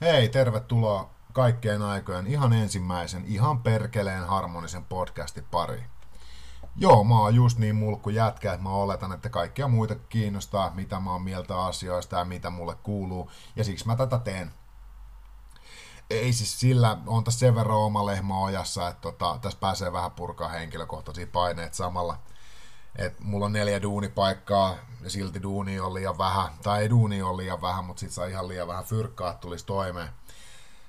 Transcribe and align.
Hei, 0.00 0.28
tervetuloa 0.28 1.10
kaikkien 1.32 1.82
aikojen 1.82 2.26
ihan 2.26 2.52
ensimmäisen, 2.52 3.24
ihan 3.26 3.62
perkeleen 3.62 4.26
harmonisen 4.26 4.84
podcastin 4.84 5.44
pari. 5.50 5.84
Joo, 6.76 7.04
mä 7.04 7.20
oon 7.20 7.34
just 7.34 7.58
niin 7.58 7.76
mulkku 7.76 8.10
jätkä, 8.10 8.52
että 8.52 8.62
mä 8.62 8.70
oletan, 8.70 9.12
että 9.12 9.28
kaikkia 9.28 9.68
muita 9.68 9.94
kiinnostaa, 9.94 10.70
mitä 10.74 11.00
mä 11.00 11.12
oon 11.12 11.22
mieltä 11.22 11.64
asioista 11.64 12.16
ja 12.16 12.24
mitä 12.24 12.50
mulle 12.50 12.74
kuuluu, 12.82 13.30
ja 13.56 13.64
siksi 13.64 13.86
mä 13.86 13.96
tätä 13.96 14.18
teen. 14.18 14.52
Ei 16.10 16.32
siis 16.32 16.60
sillä, 16.60 16.98
on 17.06 17.24
tässä 17.24 17.40
sen 17.40 17.54
verran 17.54 17.78
oma 17.78 18.06
lehmä 18.06 18.38
ojassa, 18.38 18.88
että 18.88 19.00
tota, 19.00 19.38
tässä 19.42 19.58
pääsee 19.58 19.92
vähän 19.92 20.10
purkaa 20.10 20.48
henkilökohtaisia 20.48 21.26
paineet 21.32 21.74
samalla. 21.74 22.18
Et 22.96 23.20
mulla 23.20 23.46
on 23.46 23.52
neljä 23.52 23.82
duunipaikkaa 23.82 24.76
ja 25.02 25.10
silti 25.10 25.42
duuni 25.42 25.80
on 25.80 25.94
liian 25.94 26.18
vähän, 26.18 26.48
tai 26.62 26.82
ei 26.82 26.90
duuni 26.90 27.22
ole 27.22 27.42
liian 27.42 27.62
vähän, 27.62 27.84
mutta 27.84 28.00
sit 28.00 28.10
saa 28.10 28.26
ihan 28.26 28.48
liian 28.48 28.68
vähän 28.68 28.84
fyrkkaa, 28.84 29.34
tulisi 29.34 29.66
toimeen. 29.66 30.08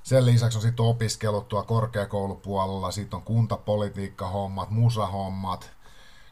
Sen 0.03 0.25
lisäksi 0.25 0.57
on 0.57 0.61
sitten 0.61 0.85
opiskelut 0.85 1.47
tuolla 1.47 1.65
korkeakoulupuolella, 1.65 2.91
sitten 2.91 3.17
on 3.17 3.23
kuntapolitiikkahommat, 3.23 4.69
musahommat, 4.69 5.71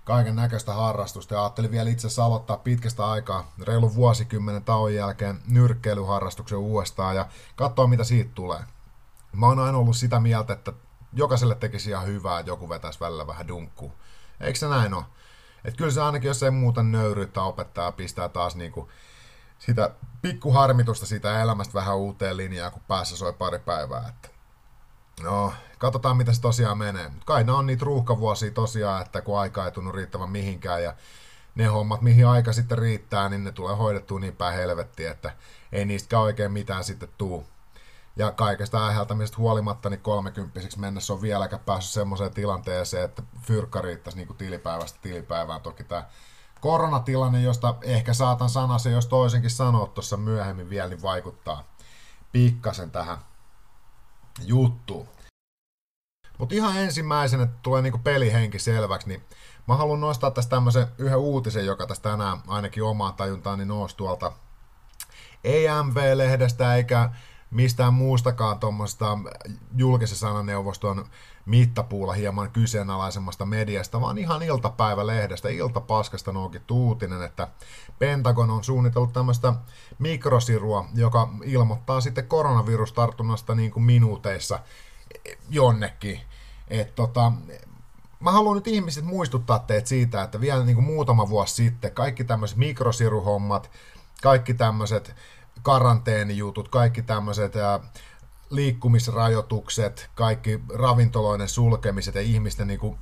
kaiken 0.03 0.35
näköistä 0.35 0.73
harrastusta. 0.73 1.35
Ja 1.35 1.41
ajattelin 1.41 1.71
vielä 1.71 1.89
itse 1.89 2.07
asiassa 2.07 2.25
aloittaa 2.25 2.57
pitkästä 2.57 3.05
aikaa, 3.05 3.51
reilun 3.63 3.95
vuosikymmenen 3.95 4.63
tauon 4.63 4.95
jälkeen, 4.95 5.41
nyrkkeilyharrastuksen 5.47 6.57
uudestaan 6.57 7.15
ja 7.15 7.27
katsoa 7.55 7.87
mitä 7.87 8.03
siitä 8.03 8.31
tulee. 8.35 8.59
Mä 9.33 9.45
oon 9.45 9.59
aina 9.59 9.77
ollut 9.77 9.97
sitä 9.97 10.19
mieltä, 10.19 10.53
että 10.53 10.73
jokaiselle 11.13 11.55
tekisi 11.55 11.89
ihan 11.89 12.05
hyvää, 12.05 12.39
että 12.39 12.51
joku 12.51 12.69
vetäisi 12.69 12.99
välillä 12.99 13.27
vähän 13.27 13.47
dunkkuun. 13.47 13.93
Eikö 14.39 14.59
se 14.59 14.67
näin 14.67 14.93
ole? 14.93 15.03
Että 15.67 15.77
kyllä 15.77 15.91
se 15.91 16.01
ainakin, 16.01 16.27
jos 16.27 16.43
ei 16.43 16.51
muuta 16.51 16.83
nöyryyttä 16.83 17.41
opettaa, 17.41 17.91
pistää 17.91 18.29
taas 18.29 18.55
niinku 18.55 18.89
sitä 19.59 19.91
pikkuharmitusta 20.21 21.05
siitä 21.05 21.41
elämästä 21.41 21.73
vähän 21.73 21.97
uuteen 21.97 22.37
linjaan, 22.37 22.71
kun 22.71 22.81
päässä 22.87 23.17
soi 23.17 23.33
pari 23.33 23.59
päivää. 23.59 24.03
Että 24.09 24.29
no, 25.23 25.53
katsotaan 25.77 26.17
mitä 26.17 26.33
se 26.33 26.41
tosiaan 26.41 26.77
menee. 26.77 27.09
Mutta 27.09 27.25
kai 27.25 27.43
nämä 27.43 27.57
on 27.57 27.65
niitä 27.65 27.85
ruuhkavuosia 27.85 28.51
tosiaan, 28.51 29.01
että 29.01 29.21
kun 29.21 29.39
aika 29.39 29.65
ei 29.65 29.71
tunnu 29.71 29.91
riittävän 29.91 30.29
mihinkään 30.29 30.83
ja 30.83 30.93
ne 31.55 31.65
hommat, 31.65 32.01
mihin 32.01 32.27
aika 32.27 32.53
sitten 32.53 32.77
riittää, 32.77 33.29
niin 33.29 33.43
ne 33.43 33.51
tulee 33.51 33.75
hoidettua 33.75 34.19
niin 34.19 34.35
päin 34.35 34.55
helvettiin, 34.55 35.11
että 35.11 35.31
ei 35.71 35.85
niistä 35.85 36.19
oikein 36.19 36.51
mitään 36.51 36.83
sitten 36.83 37.09
tuu. 37.17 37.47
Ja 38.17 38.31
kaikesta 38.31 38.85
aiheutamisesta 38.85 39.37
huolimatta, 39.37 39.89
niin 39.89 40.01
kolmekymppiseksi 40.01 40.79
mennessä 40.79 41.13
on 41.13 41.21
vieläkään 41.21 41.61
päässyt 41.65 41.93
semmoiseen 41.93 42.33
tilanteeseen, 42.33 43.05
että 43.05 43.23
fyrkka 43.41 43.81
riittäisi 43.81 44.17
niin 44.17 44.27
kuin 44.27 44.37
tilipäivästä 44.37 44.99
tilipäivään. 45.01 45.61
Toki 45.61 45.83
tämä 45.83 46.05
koronatilanne, 46.61 47.41
josta 47.41 47.75
ehkä 47.81 48.13
saatan 48.13 48.49
sanoa 48.49 48.77
se, 48.77 48.89
jos 48.91 49.05
toisenkin 49.05 49.49
sanoa 49.49 49.87
tuossa 49.87 50.17
myöhemmin 50.17 50.69
vielä, 50.69 50.89
niin 50.89 51.01
vaikuttaa 51.01 51.63
pikkasen 52.31 52.91
tähän 52.91 53.17
juttuun. 54.41 55.07
Mutta 56.37 56.55
ihan 56.55 56.77
ensimmäisenä, 56.77 57.43
että 57.43 57.57
tulee 57.63 57.81
niinku 57.81 57.97
pelihenki 57.97 58.59
selväksi, 58.59 59.07
niin 59.07 59.23
mä 59.67 59.75
haluan 59.75 60.01
nostaa 60.01 60.31
tästä 60.31 60.49
tämmöisen 60.49 60.87
yhden 60.97 61.17
uutisen, 61.17 61.65
joka 61.65 61.87
tästä 61.87 62.09
tänään 62.09 62.37
ainakin 62.47 62.83
omaa 62.83 63.11
tajuntaani 63.11 63.65
nousi 63.65 63.97
tuolta 63.97 64.31
EMV-lehdestä 65.43 66.75
eikä 66.75 67.09
mistään 67.51 67.93
muustakaan 67.93 68.59
tuommoista 68.59 69.17
julkisen 69.77 70.17
sananeuvoston 70.17 71.05
mittapuulla 71.45 72.13
hieman 72.13 72.51
kyseenalaisemmasta 72.51 73.45
mediasta, 73.45 74.01
vaan 74.01 74.17
ihan 74.17 74.43
iltapäivälehdestä, 74.43 75.49
iltapaskasta 75.49 76.31
onkin 76.31 76.61
uutinen, 76.71 77.21
että 77.21 77.47
Pentagon 77.99 78.49
on 78.49 78.63
suunnitellut 78.63 79.13
tämmöistä 79.13 79.53
mikrosirua, 79.99 80.85
joka 80.93 81.29
ilmoittaa 81.43 82.01
sitten 82.01 82.27
koronavirustartunnasta 82.27 83.55
niin 83.55 83.71
kuin 83.71 83.83
minuuteissa 83.83 84.59
jonnekin. 85.49 86.21
Et 86.67 86.95
tota, 86.95 87.31
mä 88.19 88.31
haluan 88.31 88.55
nyt 88.55 88.67
ihmiset 88.67 89.05
muistuttaa 89.05 89.59
teitä 89.59 89.87
siitä, 89.87 90.23
että 90.23 90.41
vielä 90.41 90.63
niin 90.63 90.75
kuin 90.75 90.85
muutama 90.85 91.29
vuosi 91.29 91.55
sitten 91.55 91.91
kaikki 91.91 92.23
tämmöiset 92.23 92.57
mikrosiruhommat, 92.57 93.71
kaikki 94.21 94.53
tämmöiset 94.53 95.15
karanteenijutut, 95.61 96.67
kaikki 96.67 97.01
tämmöiset 97.01 97.53
liikkumisrajoitukset, 98.49 100.09
kaikki 100.15 100.59
ravintoloiden 100.73 101.49
sulkemiset 101.49 102.15
ja 102.15 102.21
ihmisten 102.21 102.67
niin 102.67 102.79
kuin, 102.79 102.97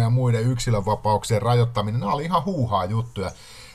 ja 0.00 0.10
muiden 0.10 0.42
yksilönvapauksien 0.42 1.42
rajoittaminen, 1.42 2.00
nämä 2.00 2.12
oli 2.12 2.24
ihan 2.24 2.44
huuhaa 2.44 2.84
juttuja. 2.84 3.30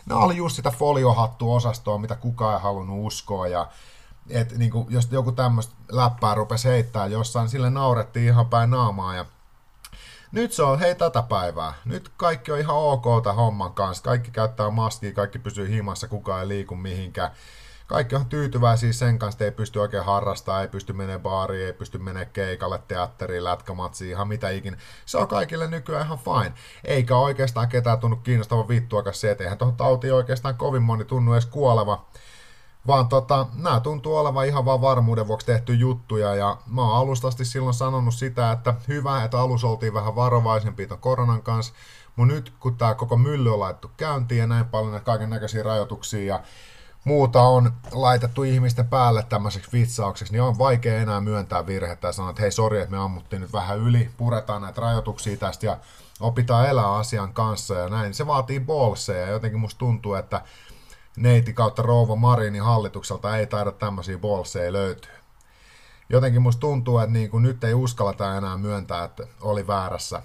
Nämä 0.05 0.21
oli 0.21 0.37
just 0.37 0.55
sitä 0.55 0.71
foliohattu-osastoa, 0.71 1.97
mitä 1.97 2.15
kukaan 2.15 2.55
ei 2.55 2.61
halunnut 2.61 3.05
uskoa. 3.05 3.47
Ja, 3.47 3.67
et, 4.29 4.57
niin 4.57 4.71
kuin, 4.71 4.85
jos 4.89 5.07
joku 5.11 5.31
tämmöistä 5.31 5.73
läppää 5.91 6.35
rupesi 6.35 6.67
heittää 6.67 7.05
jossain, 7.05 7.49
sille 7.49 7.69
naurettiin 7.69 8.27
ihan 8.27 8.45
päin 8.45 8.69
naamaa. 8.69 9.15
Ja 9.15 9.25
nyt 10.33 10.53
se 10.53 10.63
on 10.63 10.79
hei 10.79 10.95
tätä 10.95 11.23
päivää. 11.23 11.73
Nyt 11.85 12.11
kaikki 12.17 12.51
on 12.51 12.59
ihan 12.59 12.75
ok 12.75 13.05
homman 13.35 13.73
kanssa. 13.73 14.03
Kaikki 14.03 14.31
käyttää 14.31 14.69
maskia, 14.69 15.13
kaikki 15.13 15.39
pysyy 15.39 15.69
himassa, 15.69 16.07
kukaan 16.07 16.41
ei 16.41 16.47
liiku 16.47 16.75
mihinkään. 16.75 17.31
Kaikki 17.87 18.15
on 18.15 18.25
tyytyväisiä 18.25 18.93
sen 18.93 19.19
kanssa, 19.19 19.43
ei 19.43 19.51
pysty 19.51 19.79
oikein 19.79 20.05
harrastamaan, 20.05 20.61
ei 20.61 20.67
pysty 20.67 20.93
menemään 20.93 21.21
baariin, 21.21 21.65
ei 21.65 21.73
pysty 21.73 21.97
menemään 21.97 22.29
keikalle, 22.33 22.79
teatteriin, 22.87 23.43
lätkämatsiin, 23.43 24.11
ihan 24.11 24.27
mitä 24.27 24.49
ikinä. 24.49 24.77
Se 25.05 25.17
on 25.17 25.27
kaikille 25.27 25.67
nykyään 25.67 26.05
ihan 26.05 26.19
fine. 26.19 26.53
Eikä 26.83 27.17
oikeastaan 27.17 27.69
ketään 27.69 27.99
tunnu 27.99 28.15
kiinnostavan 28.15 28.67
vittuakaan 28.67 29.13
se, 29.13 29.31
että 29.31 29.43
eihän 29.43 29.57
tuohon 29.57 29.77
tautiin 29.77 30.13
oikeastaan 30.13 30.55
kovin 30.55 30.83
moni 30.83 31.05
tunnu 31.05 31.33
edes 31.33 31.45
kuoleva. 31.45 32.05
Vaan 32.87 33.07
tota, 33.07 33.47
nämä 33.53 33.79
tuntuu 33.79 34.15
olevan 34.15 34.47
ihan 34.47 34.65
vaan 34.65 34.81
varmuuden 34.81 35.27
vuoksi 35.27 35.45
tehty 35.45 35.73
juttuja 35.73 36.35
ja 36.35 36.57
mä 36.67 36.81
oon 36.81 36.97
alustasti 36.97 37.45
silloin 37.45 37.73
sanonut 37.73 38.13
sitä, 38.13 38.51
että 38.51 38.73
hyvä, 38.87 39.23
että 39.23 39.39
alus 39.39 39.63
oltiin 39.63 39.93
vähän 39.93 40.15
varovaisempi 40.15 40.87
ton 40.87 40.99
koronan 40.99 41.41
kanssa, 41.41 41.73
mutta 42.15 42.33
nyt 42.33 42.53
kun 42.59 42.77
tämä 42.77 42.95
koko 42.95 43.17
mylly 43.17 43.53
on 43.53 43.59
laittu 43.59 43.91
käyntiin 43.97 44.39
ja 44.39 44.47
näin 44.47 44.65
paljon 44.65 45.01
kaiken 45.01 45.29
näköisiä 45.29 45.63
rajoituksia 45.63 46.35
ja 46.35 46.43
muuta 47.03 47.41
on 47.41 47.71
laitettu 47.91 48.43
ihmisten 48.43 48.87
päälle 48.87 49.23
tämmöiseksi 49.29 49.71
vitsaukseksi, 49.73 50.33
niin 50.33 50.41
on 50.41 50.57
vaikea 50.57 51.01
enää 51.01 51.21
myöntää 51.21 51.65
virhettä 51.65 52.07
ja 52.07 52.11
sanoa, 52.11 52.29
että 52.29 52.41
hei 52.41 52.51
sori, 52.51 52.79
että 52.79 52.91
me 52.91 52.97
ammuttiin 52.97 53.41
nyt 53.41 53.53
vähän 53.53 53.79
yli, 53.79 54.09
puretaan 54.17 54.61
näitä 54.61 54.81
rajoituksia 54.81 55.37
tästä 55.37 55.65
ja 55.65 55.77
opitaan 56.19 56.69
elää 56.69 56.93
asian 56.93 57.33
kanssa 57.33 57.73
ja 57.73 57.89
näin. 57.89 58.13
Se 58.13 58.27
vaatii 58.27 58.59
bolseja 58.59 59.21
ja 59.21 59.31
jotenkin 59.31 59.59
musta 59.59 59.79
tuntuu, 59.79 60.13
että 60.13 60.41
neiti 61.17 61.53
kautta 61.53 61.81
rouva 61.81 62.15
Marinin 62.15 62.63
hallitukselta 62.63 63.37
ei 63.37 63.47
taida 63.47 63.71
tämmöisiä 63.71 64.17
bolseja 64.17 64.73
löytyä. 64.73 65.11
Jotenkin 66.09 66.41
musta 66.41 66.59
tuntuu, 66.59 66.99
että 66.99 67.13
niin 67.13 67.29
kuin 67.29 67.43
nyt 67.43 67.63
ei 67.63 67.73
uskalleta 67.73 68.37
enää 68.37 68.57
myöntää, 68.57 69.03
että 69.03 69.23
oli 69.41 69.67
väärässä, 69.67 70.21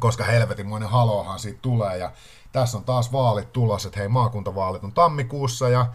koska 0.00 0.24
helvetinmoinen 0.24 0.88
haloahan 0.88 1.38
siitä 1.38 1.58
tulee 1.62 1.98
ja 1.98 2.12
tässä 2.52 2.78
on 2.78 2.84
taas 2.84 3.12
vaalit 3.12 3.52
tulossa, 3.52 3.88
että 3.88 4.00
hei 4.00 4.08
maakuntavaalit 4.08 4.84
on 4.84 4.92
tammikuussa 4.92 5.68
ja 5.68 5.86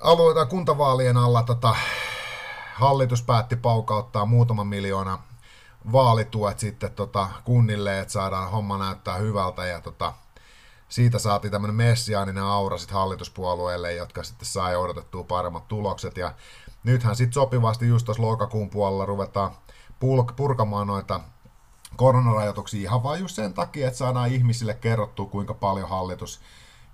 alueita 0.00 0.46
kuntavaalien 0.46 1.16
alla 1.16 1.42
tota, 1.42 1.76
hallitus 2.74 3.22
päätti 3.22 3.56
paukauttaa 3.56 4.26
muutaman 4.26 4.66
miljoona 4.66 5.18
vaalituet 5.92 6.58
sitten 6.58 6.92
tota, 6.92 7.28
kunnille, 7.44 8.00
että 8.00 8.12
saadaan 8.12 8.50
homma 8.50 8.78
näyttää 8.78 9.16
hyvältä 9.16 9.66
ja 9.66 9.80
tota, 9.80 10.12
siitä 10.88 11.18
saatiin 11.18 11.52
tämmöinen 11.52 11.74
messiaaninen 11.74 12.42
aura 12.42 12.78
sitten 12.78 12.96
hallituspuolueelle, 12.96 13.94
jotka 13.94 14.22
sitten 14.22 14.46
sai 14.46 14.76
odotettua 14.76 15.24
paremmat 15.24 15.68
tulokset. 15.68 16.16
Ja 16.16 16.34
nythän 16.84 17.16
sitten 17.16 17.32
sopivasti 17.32 17.88
just 17.88 18.04
tuossa 18.06 18.22
lokakuun 18.22 18.70
puolella 18.70 19.06
ruvetaan 19.06 19.50
purkamaan 20.36 20.86
noita 20.86 21.20
koronarajoituksia 21.96 22.82
ihan 22.82 23.02
vain 23.02 23.20
just 23.20 23.36
sen 23.36 23.54
takia, 23.54 23.86
että 23.86 23.98
saadaan 23.98 24.32
ihmisille 24.32 24.74
kerrottua, 24.74 25.26
kuinka 25.26 25.54
paljon 25.54 25.88
hallitus 25.88 26.40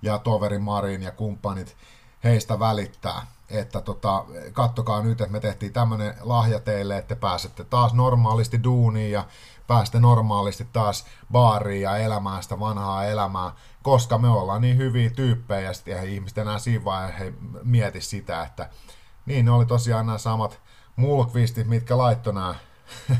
ja 0.01 0.17
toveri 0.17 0.59
Marin 0.59 1.03
ja 1.03 1.11
kumppanit 1.11 1.77
heistä 2.23 2.59
välittää. 2.59 3.27
Että 3.49 3.81
tota, 3.81 4.25
kattokaa 4.53 5.01
nyt, 5.01 5.21
että 5.21 5.31
me 5.31 5.39
tehtiin 5.39 5.73
tämmöinen 5.73 6.15
lahja 6.21 6.59
teille, 6.59 6.97
että 6.97 7.15
pääsette 7.15 7.63
taas 7.63 7.93
normaalisti 7.93 8.63
duuniin 8.63 9.11
ja 9.11 9.25
pääsette 9.67 9.99
normaalisti 9.99 10.67
taas 10.73 11.05
baariin 11.31 11.81
ja 11.81 11.97
elämään 11.97 12.43
sitä 12.43 12.59
vanhaa 12.59 13.05
elämää, 13.05 13.51
koska 13.83 14.17
me 14.17 14.29
ollaan 14.29 14.61
niin 14.61 14.77
hyviä 14.77 15.09
tyyppejä 15.09 15.61
ja 15.61 15.73
sitten 15.73 16.09
ihmiset 16.09 16.37
enää 16.37 16.59
siinä 16.59 16.85
vaiheessa 16.85 17.33
mieti 17.63 18.01
sitä, 18.01 18.43
että 18.43 18.69
niin 19.25 19.45
ne 19.45 19.51
oli 19.51 19.65
tosiaan 19.65 20.05
nämä 20.05 20.17
samat 20.17 20.61
mulkvistit, 20.95 21.67
mitkä 21.67 21.97
laittoi 21.97 22.33
nämä 22.33 22.55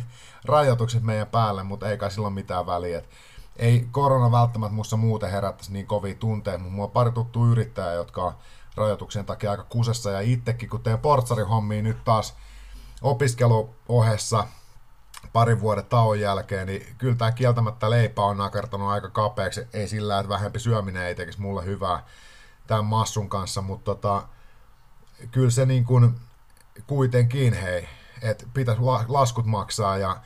rajoitukset 0.46 1.04
meidän 1.04 1.28
päälle, 1.28 1.64
mutta 1.64 1.90
ei 1.90 1.98
kai 1.98 2.12
silloin 2.12 2.34
mitään 2.34 2.66
väliä. 2.66 2.98
Et 2.98 3.10
ei 3.56 3.88
korona 3.92 4.32
välttämättä 4.32 4.76
muussa 4.76 4.98
muuten 4.98 5.32
herättäisi 5.32 5.74
niin 5.74 5.88
kovia 5.88 6.16
tunteita, 6.16 6.60
mutta 6.60 6.72
mulla 6.76 6.88
on 6.88 6.92
pari 6.92 7.12
tuttu 7.12 7.46
yrittäjää, 7.46 7.94
jotka 7.94 8.24
on 8.24 8.34
rajoituksien 8.76 9.26
takia 9.26 9.52
aika 9.52 9.64
kusessa 9.64 10.12
ja 10.12 10.22
itsekin, 10.22 10.70
kun 10.70 10.82
teen 10.82 11.00
portsarihommia 11.00 11.82
nyt 11.82 12.04
taas 12.06 12.36
opiskeluohessa 13.02 14.48
parin 15.34 15.62
vuoden 15.62 15.86
tauon 15.86 16.20
jälkeen, 16.20 16.68
niin 16.68 16.96
kyllä 16.98 17.16
tämä 17.16 17.32
kieltämättä 17.32 17.90
leipä 17.90 18.22
on 18.22 18.38
nakertanut 18.38 18.90
aika 18.90 19.10
kapeaksi. 19.10 19.68
Ei 19.74 19.88
sillä, 19.88 20.20
että 20.20 20.30
vähempi 20.30 20.60
syöminen 20.60 21.04
ei 21.04 21.16
tekisi 21.16 21.42
mulle 21.42 21.66
hyvää 21.66 22.06
tämän 22.68 22.86
massun 22.86 23.30
kanssa, 23.30 23.62
mutta 23.62 23.96
tota, 23.96 24.24
kyllä 25.32 25.50
se 25.50 25.66
niin 25.66 25.86
kuin 25.86 26.20
kuitenkin 26.88 27.54
hei, 27.54 27.90
että 28.22 28.46
pitäisi 28.54 28.82
laskut 29.08 29.46
maksaa 29.46 29.98
ja 29.98 30.18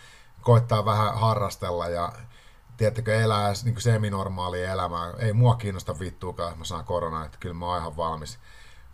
koittaa 0.41 0.85
vähän 0.85 1.19
harrastella 1.19 1.87
ja 1.87 2.11
tiedättekö, 2.77 3.15
elää 3.15 3.53
niin 3.63 3.81
seminormaalia 3.81 4.71
elämää. 4.71 5.13
Ei 5.19 5.33
mua 5.33 5.55
kiinnosta 5.55 5.99
vittuukaan, 5.99 6.49
että 6.49 6.59
mä 6.59 6.65
saan 6.65 6.85
koronaa, 6.85 7.25
että 7.25 7.37
kyllä 7.37 7.55
mä 7.55 7.65
oon 7.65 7.79
ihan 7.79 7.97
valmis 7.97 8.39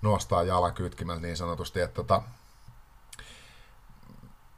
nostaa 0.01 0.43
jalan 0.43 0.73
kytkimältä 0.73 1.21
niin 1.21 1.37
sanotusti, 1.37 1.81
että 1.81 1.95
tota, 1.95 2.21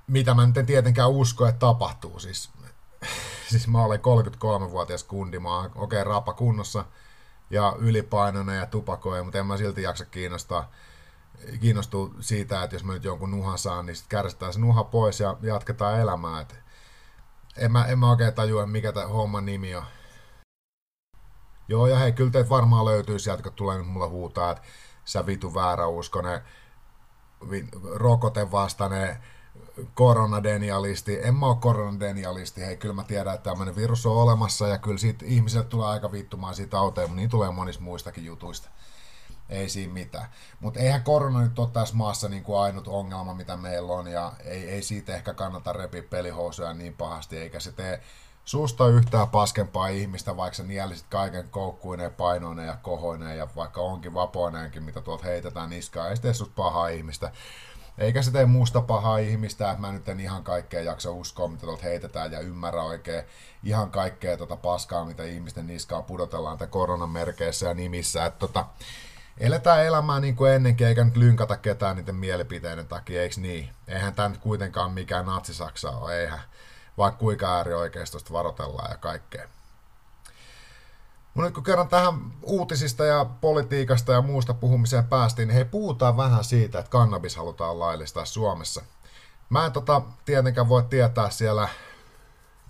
mitä 0.07 0.33
mä 0.33 0.45
nyt 0.45 0.57
en 0.57 0.65
tietenkään 0.65 1.09
usko, 1.09 1.47
että 1.47 1.59
tapahtuu. 1.59 2.19
Siis, 2.19 2.49
siis 3.49 3.67
mä 3.67 3.83
olen 3.83 3.99
33-vuotias 3.99 5.03
kundi, 5.03 5.39
mä 5.39 5.55
oon 5.55 5.65
okei 5.65 6.01
okay, 6.01 6.03
rapa 6.03 6.33
kunnossa 6.33 6.85
ja 7.49 7.75
ylipainoinen 7.77 8.57
ja 8.57 8.65
tupakoja, 8.65 9.23
mutta 9.23 9.37
en 9.37 9.45
mä 9.45 9.57
silti 9.57 9.81
jaksa 9.81 10.05
kiinnostaa 10.05 10.71
kiinnostua 11.61 12.11
siitä, 12.19 12.63
että 12.63 12.75
jos 12.75 12.83
mä 12.83 12.93
nyt 12.93 13.03
jonkun 13.03 13.31
nuhan 13.31 13.57
saan, 13.57 13.85
niin 13.85 13.95
sitten 13.95 14.09
kärsitään 14.09 14.53
se 14.53 14.59
nuha 14.59 14.83
pois 14.83 15.19
ja 15.19 15.37
jatketaan 15.41 15.99
elämää. 15.99 16.41
Et 16.41 16.59
en, 17.57 17.71
mä, 17.71 17.85
en 17.85 17.99
mä 17.99 18.09
oikein 18.09 18.33
tajua, 18.33 18.65
mikä 18.65 18.91
tämä 18.91 19.07
homman 19.07 19.45
nimi 19.45 19.75
on. 19.75 19.83
Joo, 21.67 21.87
ja 21.87 21.99
hei, 21.99 22.11
kyllä 22.11 22.31
teet 22.31 22.49
varmaan 22.49 22.85
löytyy 22.85 23.19
sieltä, 23.19 23.43
kun 23.43 23.53
tulee 23.53 23.77
nyt 23.77 23.87
mulle 23.87 24.07
huutaa, 24.07 24.51
että 24.51 24.63
sä 25.05 25.25
vitu 25.25 25.53
vääräuskonen, 25.53 26.41
rokotevastainen, 27.95 29.17
koronadenialisti. 29.93 31.19
En 31.23 31.35
mä 31.35 31.45
ole 31.45 31.55
koronadenialisti. 31.59 32.61
Hei, 32.61 32.77
kyllä 32.77 32.95
mä 32.95 33.03
tiedän, 33.03 33.33
että 33.33 33.49
tämmöinen 33.49 33.75
virus 33.75 34.05
on 34.05 34.17
olemassa 34.17 34.67
ja 34.67 34.77
kyllä 34.77 34.97
siitä 34.97 35.25
ihmiset 35.27 35.69
tulee 35.69 35.87
aika 35.87 36.11
vittumaan 36.11 36.55
siitä 36.55 36.79
auteen, 36.79 37.07
mutta 37.07 37.15
niin 37.15 37.29
tulee 37.29 37.51
monista 37.51 37.83
muistakin 37.83 38.25
jutuista. 38.25 38.69
Ei 39.49 39.69
siinä 39.69 39.93
mitään. 39.93 40.29
Mutta 40.59 40.79
eihän 40.79 41.03
korona 41.03 41.41
nyt 41.41 41.59
ole 41.59 41.69
tässä 41.73 41.95
maassa 41.95 42.29
niin 42.29 42.43
kuin 42.43 42.59
ainut 42.59 42.87
ongelma, 42.87 43.33
mitä 43.33 43.57
meillä 43.57 43.93
on, 43.93 44.07
ja 44.07 44.33
ei, 44.43 44.69
ei 44.69 44.81
siitä 44.81 45.15
ehkä 45.15 45.33
kannata 45.33 45.73
repiä 45.73 46.03
pelihousuja 46.03 46.73
niin 46.73 46.93
pahasti, 46.93 47.37
eikä 47.37 47.59
se 47.59 47.71
tee 47.71 48.01
susta 48.45 48.87
yhtään 48.87 49.29
paskempaa 49.29 49.87
ihmistä, 49.87 50.37
vaikka 50.37 50.57
sä 50.57 50.63
nielisit 50.63 51.05
kaiken 51.09 51.49
koukkuineen, 51.49 52.13
painoineen 52.13 52.67
ja 52.67 52.77
kohoineen, 52.81 53.37
ja 53.37 53.47
vaikka 53.55 53.81
onkin 53.81 54.13
vapoineenkin, 54.13 54.83
mitä 54.83 55.01
tuolta 55.01 55.23
heitetään 55.23 55.69
niskaan, 55.69 56.09
ei 56.09 56.15
se 56.15 56.21
tee 56.21 56.33
pahaa 56.55 56.87
ihmistä. 56.87 57.31
Eikä 57.97 58.21
se 58.21 58.31
tee 58.31 58.45
muusta 58.45 58.81
pahaa 58.81 59.17
ihmistä, 59.17 59.75
mä 59.79 59.91
nyt 59.91 60.09
en 60.09 60.19
ihan 60.19 60.43
kaikkea 60.43 60.81
jaksa 60.81 61.11
uskoa, 61.11 61.47
mitä 61.47 61.61
tuolta 61.61 61.83
heitetään 61.83 62.31
ja 62.31 62.39
ymmärrä 62.39 62.83
oikein 62.83 63.23
ihan 63.63 63.91
kaikkea 63.91 64.37
tota 64.37 64.55
paskaa, 64.55 65.05
mitä 65.05 65.23
ihmisten 65.23 65.67
niskaa 65.67 66.01
pudotellaan 66.01 66.57
tämän 66.57 66.71
koronan 66.71 67.09
merkeissä 67.09 67.67
ja 67.67 67.73
nimissä. 67.73 68.25
Että 68.25 68.39
tota, 68.39 68.65
eletään 69.37 69.85
elämää 69.85 70.19
niin 70.19 70.35
kuin 70.35 70.51
ennenkin, 70.51 70.87
eikä 70.87 71.03
nyt 71.03 71.17
lynkata 71.17 71.57
ketään 71.57 71.95
niiden 71.95 72.15
mielipiteiden 72.15 72.87
takia, 72.87 73.21
eikö 73.21 73.41
niin? 73.41 73.69
Eihän 73.87 74.13
tämä 74.13 74.29
nyt 74.29 74.37
kuitenkaan 74.37 74.91
mikään 74.91 75.25
natsisaksa 75.25 75.91
ole, 75.91 76.21
eihän. 76.21 76.41
Vaikka 76.97 77.19
kuinka 77.19 77.55
äärioikeistosta 77.57 78.33
varoitellaan 78.33 78.91
ja 78.91 78.97
kaikkea. 78.97 79.47
Mutta 81.35 81.47
nyt 81.47 81.53
kun 81.53 81.63
kerran 81.63 81.87
tähän 81.87 82.13
uutisista 82.43 83.05
ja 83.05 83.25
politiikasta 83.41 84.11
ja 84.11 84.21
muusta 84.21 84.53
puhumiseen 84.53 85.07
päästiin, 85.07 85.47
niin 85.47 85.55
hei, 85.55 85.65
puhutaan 85.65 86.17
vähän 86.17 86.43
siitä, 86.43 86.79
että 86.79 86.91
kannabis 86.91 87.35
halutaan 87.35 87.79
laillistaa 87.79 88.25
Suomessa. 88.25 88.81
Mä 89.49 89.65
en 89.65 89.71
tota, 89.71 90.01
tietenkään 90.25 90.69
voi 90.69 90.83
tietää 90.83 91.29
siellä 91.29 91.69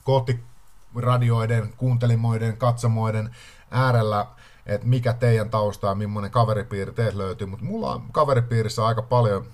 kotiradioiden, 0.03 1.73
kuuntelimoiden, 1.77 2.57
katsomoiden 2.57 3.35
äärellä, 3.71 4.25
että 4.65 4.87
mikä 4.87 5.13
teidän 5.13 5.49
taustaa 5.49 5.91
ja 5.91 5.95
millainen 5.95 6.31
kaveripiiri 6.31 6.91
teet 6.91 7.13
löytyy, 7.13 7.47
mutta 7.47 7.65
mulla 7.65 7.93
on 7.93 8.11
kaveripiirissä 8.11 8.85
aika 8.85 9.01
paljon, 9.01 9.45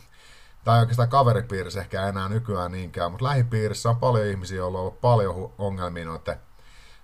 tai 0.64 0.80
oikeastaan 0.80 1.10
kaveripiirissä 1.10 1.82
ehkä 1.82 2.08
enää 2.08 2.30
nykyään 2.30 2.72
niinkään, 2.72 3.12
mutta 3.12 3.26
lähipiirissä 3.26 3.90
on 3.90 3.98
paljon 3.98 4.28
ihmisiä, 4.28 4.58
joilla 4.58 4.78
on 4.78 4.82
ollut 4.82 5.02
paljon 5.02 5.54
ongelmia 5.58 6.06
noiden 6.06 6.40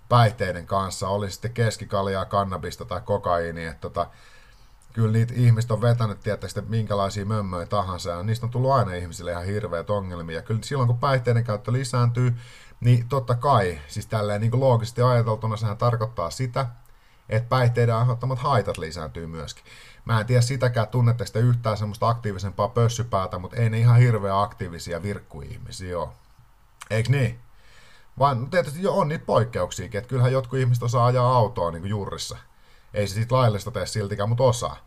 päihteiden 0.10 0.68
kanssa, 0.68 1.08
oli 1.08 1.32
sitten 1.32 1.54
keskikaljaa, 1.54 2.26
kannabista 2.26 2.86
tai 2.86 3.02
kokaiini, 3.02 3.66
että 3.66 3.82
tota, 3.82 4.08
kyllä 4.94 5.12
niitä 5.12 5.34
ihmiset 5.36 5.72
on 5.72 5.82
vetänyt 5.82 6.20
tietysti 6.20 6.62
minkälaisia 6.62 7.26
mömmöjä 7.26 7.66
tahansa, 7.66 8.10
ja 8.10 8.24
niistä 8.24 8.46
on 8.46 8.50
tullut 8.50 8.72
aina 8.72 8.94
ihmisille 8.94 9.32
ihan 9.32 9.46
hirveät 9.46 9.90
ongelmia. 9.90 10.42
Kyllä 10.42 10.60
silloin, 10.64 10.88
kun 10.88 11.00
päihteiden 11.00 11.44
käyttö 11.44 11.72
lisääntyy, 11.72 12.36
niin 12.80 13.10
totta 13.10 13.36
kai, 13.36 13.80
siis 13.88 14.06
tälleen 14.06 14.42
niin 14.42 14.52
kuin 14.52 14.62
loogisesti 14.62 15.02
ajateltuna 15.02 15.58
sehän 15.58 15.78
tarkoittaa 15.78 16.30
sitä, 16.30 16.68
että 17.30 17.50
päihteiden 17.50 17.96
aiheuttamat 17.96 18.40
haitat 18.40 18.78
lisääntyy 18.78 19.28
myöskin. 19.28 19.64
Mä 20.06 20.20
en 20.20 20.26
tiedä 20.26 20.42
sitäkään, 20.42 20.88
tunnette 20.88 21.26
sitä 21.26 21.40
yhtään 21.40 21.78
semmoista 21.78 22.10
aktiivisempaa 22.10 22.68
pössypäätä, 22.68 23.40
mutta 23.40 23.58
ei 23.58 23.70
ne 23.70 23.80
ihan 23.80 23.98
hirveän 23.98 24.42
aktiivisia 24.42 25.04
virkkuihmisiä 25.04 26.00
ole. 26.00 26.10
Eiks 26.90 27.10
niin? 27.10 27.40
Vaan 28.20 28.50
tietysti 28.50 28.82
jo 28.82 28.94
on 28.94 29.08
niitä 29.08 29.26
poikkeuksia, 29.26 29.86
että 29.86 30.10
kyllähän 30.10 30.32
jotkut 30.32 30.60
ihmiset 30.60 30.84
osaa 30.84 31.06
ajaa 31.06 31.36
autoa 31.36 31.72
niin 31.72 31.82
kuin 31.82 31.90
jurrissa. 31.90 32.38
Ei 32.94 33.08
se 33.08 33.14
siitä 33.14 33.36
laillista 33.36 33.72
tee 33.72 33.86
siltikään, 33.86 34.30
mutta 34.30 34.44
osaa. 34.44 34.78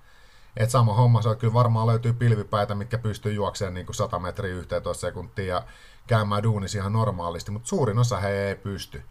Et 0.56 0.71
sama 0.71 0.94
homma, 0.94 1.23
se 1.23 1.37
kyllä 1.37 1.55
varmaan 1.55 1.87
löytyy 1.87 2.12
pilvipäitä, 2.12 2.75
mitkä 2.75 2.99
pystyy 2.99 3.32
juokseen 3.32 3.75
niin 3.75 3.87
kuin 3.87 3.97
100 3.97 4.19
metriä 4.19 4.55
11 4.55 5.00
sekuntia 5.00 5.55
ja 5.55 5.62
käymään 6.06 6.43
duunissa 6.43 6.79
ihan 6.79 6.93
normaalisti, 6.93 7.50
mutta 7.50 7.69
suurin 7.69 7.99
osa 7.99 8.21
he 8.21 8.49
ei 8.49 8.55
pysty. 8.55 9.03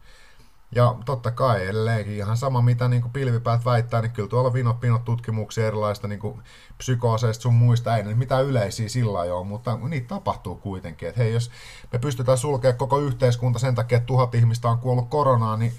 Ja 0.75 0.95
totta 1.05 1.31
kai 1.31 1.63
edelleenkin 1.63 2.13
ihan 2.13 2.37
sama, 2.37 2.61
mitä 2.61 2.87
niin 2.87 3.01
kuin 3.01 3.11
pilvipäät 3.11 3.65
väittää, 3.65 4.01
niin 4.01 4.11
kyllä 4.11 4.29
tuolla 4.29 4.53
vinot 4.53 4.79
pinot 4.79 5.05
tutkimuksia 5.05 5.67
erilaista 5.67 6.07
niin 6.07 6.19
kuin 6.19 6.41
psykooseista 6.77 7.41
sun 7.41 7.53
muista, 7.53 7.97
ei 7.97 8.03
mitään 8.03 8.45
yleisiä 8.45 8.89
sillä 8.89 9.19
ole, 9.19 9.45
mutta 9.45 9.77
niitä 9.77 10.07
tapahtuu 10.07 10.55
kuitenkin. 10.55 11.09
Että 11.09 11.21
hei, 11.21 11.33
jos 11.33 11.51
me 11.93 11.99
pystytään 11.99 12.37
sulkemaan 12.37 12.77
koko 12.77 12.99
yhteiskunta 12.99 13.59
sen 13.59 13.75
takia, 13.75 13.97
että 13.97 14.07
tuhat 14.07 14.35
ihmistä 14.35 14.69
on 14.69 14.79
kuollut 14.79 15.09
koronaan, 15.09 15.59
niin 15.59 15.73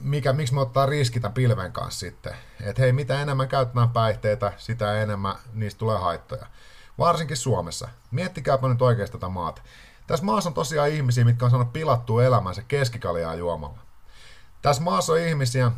mikä, 0.00 0.32
miksi 0.32 0.54
me 0.54 0.60
ottaa 0.60 0.86
riski 0.86 1.20
tämän 1.20 1.34
pilven 1.34 1.72
kanssa 1.72 2.00
sitten? 2.00 2.32
Että 2.60 2.82
hei, 2.82 2.92
mitä 2.92 3.22
enemmän 3.22 3.48
käytetään 3.48 3.90
päihteitä, 3.90 4.52
sitä 4.56 5.02
enemmän 5.02 5.34
niistä 5.54 5.78
tulee 5.78 5.98
haittoja. 5.98 6.46
Varsinkin 6.98 7.36
Suomessa. 7.36 7.88
Miettikääpä 8.10 8.68
nyt 8.68 8.82
oikeasti 8.82 9.18
tätä 9.18 9.28
maata. 9.28 9.62
Tässä 10.06 10.24
maassa 10.24 10.50
on 10.50 10.54
tosiaan 10.54 10.90
ihmisiä, 10.90 11.24
mitkä 11.24 11.44
on 11.44 11.50
saanut 11.50 11.72
pilattua 11.72 12.24
elämänsä 12.24 12.62
keskikaljaa 12.68 13.34
juomalla. 13.34 13.87
Tässä 14.62 14.82
maassa 14.82 15.12
on 15.12 15.18
ihmisiä, 15.18 15.72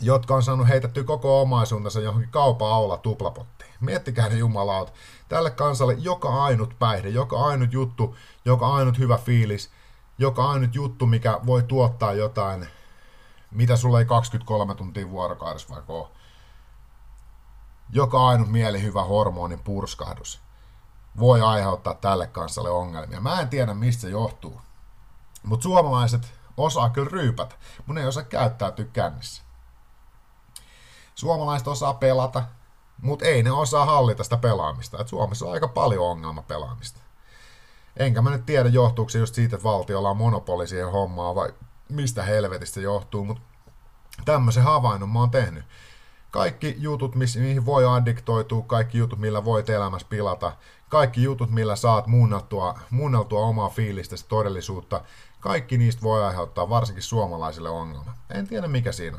jotka 0.00 0.34
on 0.34 0.42
saanut 0.42 0.68
heitetty 0.68 1.04
koko 1.04 1.40
omaisuutensa 1.40 2.00
johonkin 2.00 2.30
kaupan 2.30 2.72
aula 2.72 2.96
tuplapottiin. 2.96 3.70
Miettikää 3.80 4.28
ne 4.28 4.36
jumalaut. 4.36 4.92
Tälle 5.28 5.50
kansalle 5.50 5.92
joka 5.98 6.44
ainut 6.44 6.78
päihde, 6.78 7.08
joka 7.08 7.36
ainut 7.36 7.72
juttu, 7.72 8.16
joka 8.44 8.74
ainut 8.74 8.98
hyvä 8.98 9.18
fiilis, 9.18 9.70
joka 10.18 10.50
ainut 10.50 10.74
juttu, 10.74 11.06
mikä 11.06 11.40
voi 11.46 11.62
tuottaa 11.62 12.12
jotain, 12.12 12.68
mitä 13.50 13.76
sulle 13.76 13.98
ei 13.98 14.04
23 14.04 14.74
tuntia 14.74 15.10
vuorokaudessa 15.10 15.74
vaikka 15.74 15.92
ole. 15.92 16.08
Joka 17.90 18.28
ainut 18.28 18.48
mielihyvä 18.48 19.02
hormonin 19.02 19.60
purskahdus 19.60 20.40
voi 21.18 21.40
aiheuttaa 21.40 21.94
tälle 21.94 22.26
kansalle 22.26 22.70
ongelmia. 22.70 23.20
Mä 23.20 23.40
en 23.40 23.48
tiedä, 23.48 23.74
mistä 23.74 24.00
se 24.00 24.10
johtuu. 24.10 24.60
Mutta 25.42 25.62
suomalaiset 25.62 26.34
osaa 26.56 26.90
kyllä 26.90 27.10
ryypätä, 27.12 27.54
mutta 27.86 28.00
ei 28.00 28.08
osaa 28.08 28.22
käyttäytyä 28.22 28.84
kännissä. 28.92 29.42
Suomalaiset 31.14 31.68
osaa 31.68 31.94
pelata, 31.94 32.42
mutta 33.02 33.24
ei 33.24 33.42
ne 33.42 33.52
osaa 33.52 33.84
hallita 33.84 34.24
sitä 34.24 34.36
pelaamista. 34.36 34.98
Et 35.00 35.08
Suomessa 35.08 35.46
on 35.46 35.52
aika 35.52 35.68
paljon 35.68 36.04
ongelma 36.04 36.42
pelaamista. 36.42 37.00
Enkä 37.96 38.22
mä 38.22 38.30
nyt 38.30 38.46
tiedä, 38.46 38.68
johtuuko 38.68 39.08
se 39.08 39.18
just 39.18 39.34
siitä, 39.34 39.56
että 39.56 39.64
valtiolla 39.64 40.10
on 40.10 40.16
monopoli 40.16 40.66
siihen 40.66 40.92
hommaan 40.92 41.34
vai 41.34 41.54
mistä 41.88 42.22
helvetistä 42.22 42.74
se 42.74 42.80
johtuu, 42.80 43.24
mutta 43.24 43.42
tämmöisen 44.24 44.62
havainnon 44.62 45.08
mä 45.08 45.18
oon 45.18 45.30
tehnyt. 45.30 45.64
Kaikki 46.30 46.74
jutut, 46.78 47.14
mihin 47.14 47.66
voi 47.66 47.84
addiktoitua, 47.86 48.62
kaikki 48.62 48.98
jutut, 48.98 49.18
millä 49.18 49.44
voit 49.44 49.70
elämässä 49.70 50.06
pilata, 50.10 50.52
kaikki 50.88 51.22
jutut, 51.22 51.50
millä 51.50 51.76
saat 51.76 52.06
muunneltua, 52.06 52.78
muunneltua 52.90 53.46
omaa 53.46 53.68
fiilistä 53.68 54.16
todellisuutta, 54.28 55.00
kaikki 55.44 55.78
niistä 55.78 56.02
voi 56.02 56.24
aiheuttaa 56.24 56.68
varsinkin 56.68 57.02
suomalaisille 57.02 57.68
ongelma. 57.68 58.14
En 58.30 58.46
tiedä 58.46 58.68
mikä 58.68 58.92
siinä. 58.92 59.18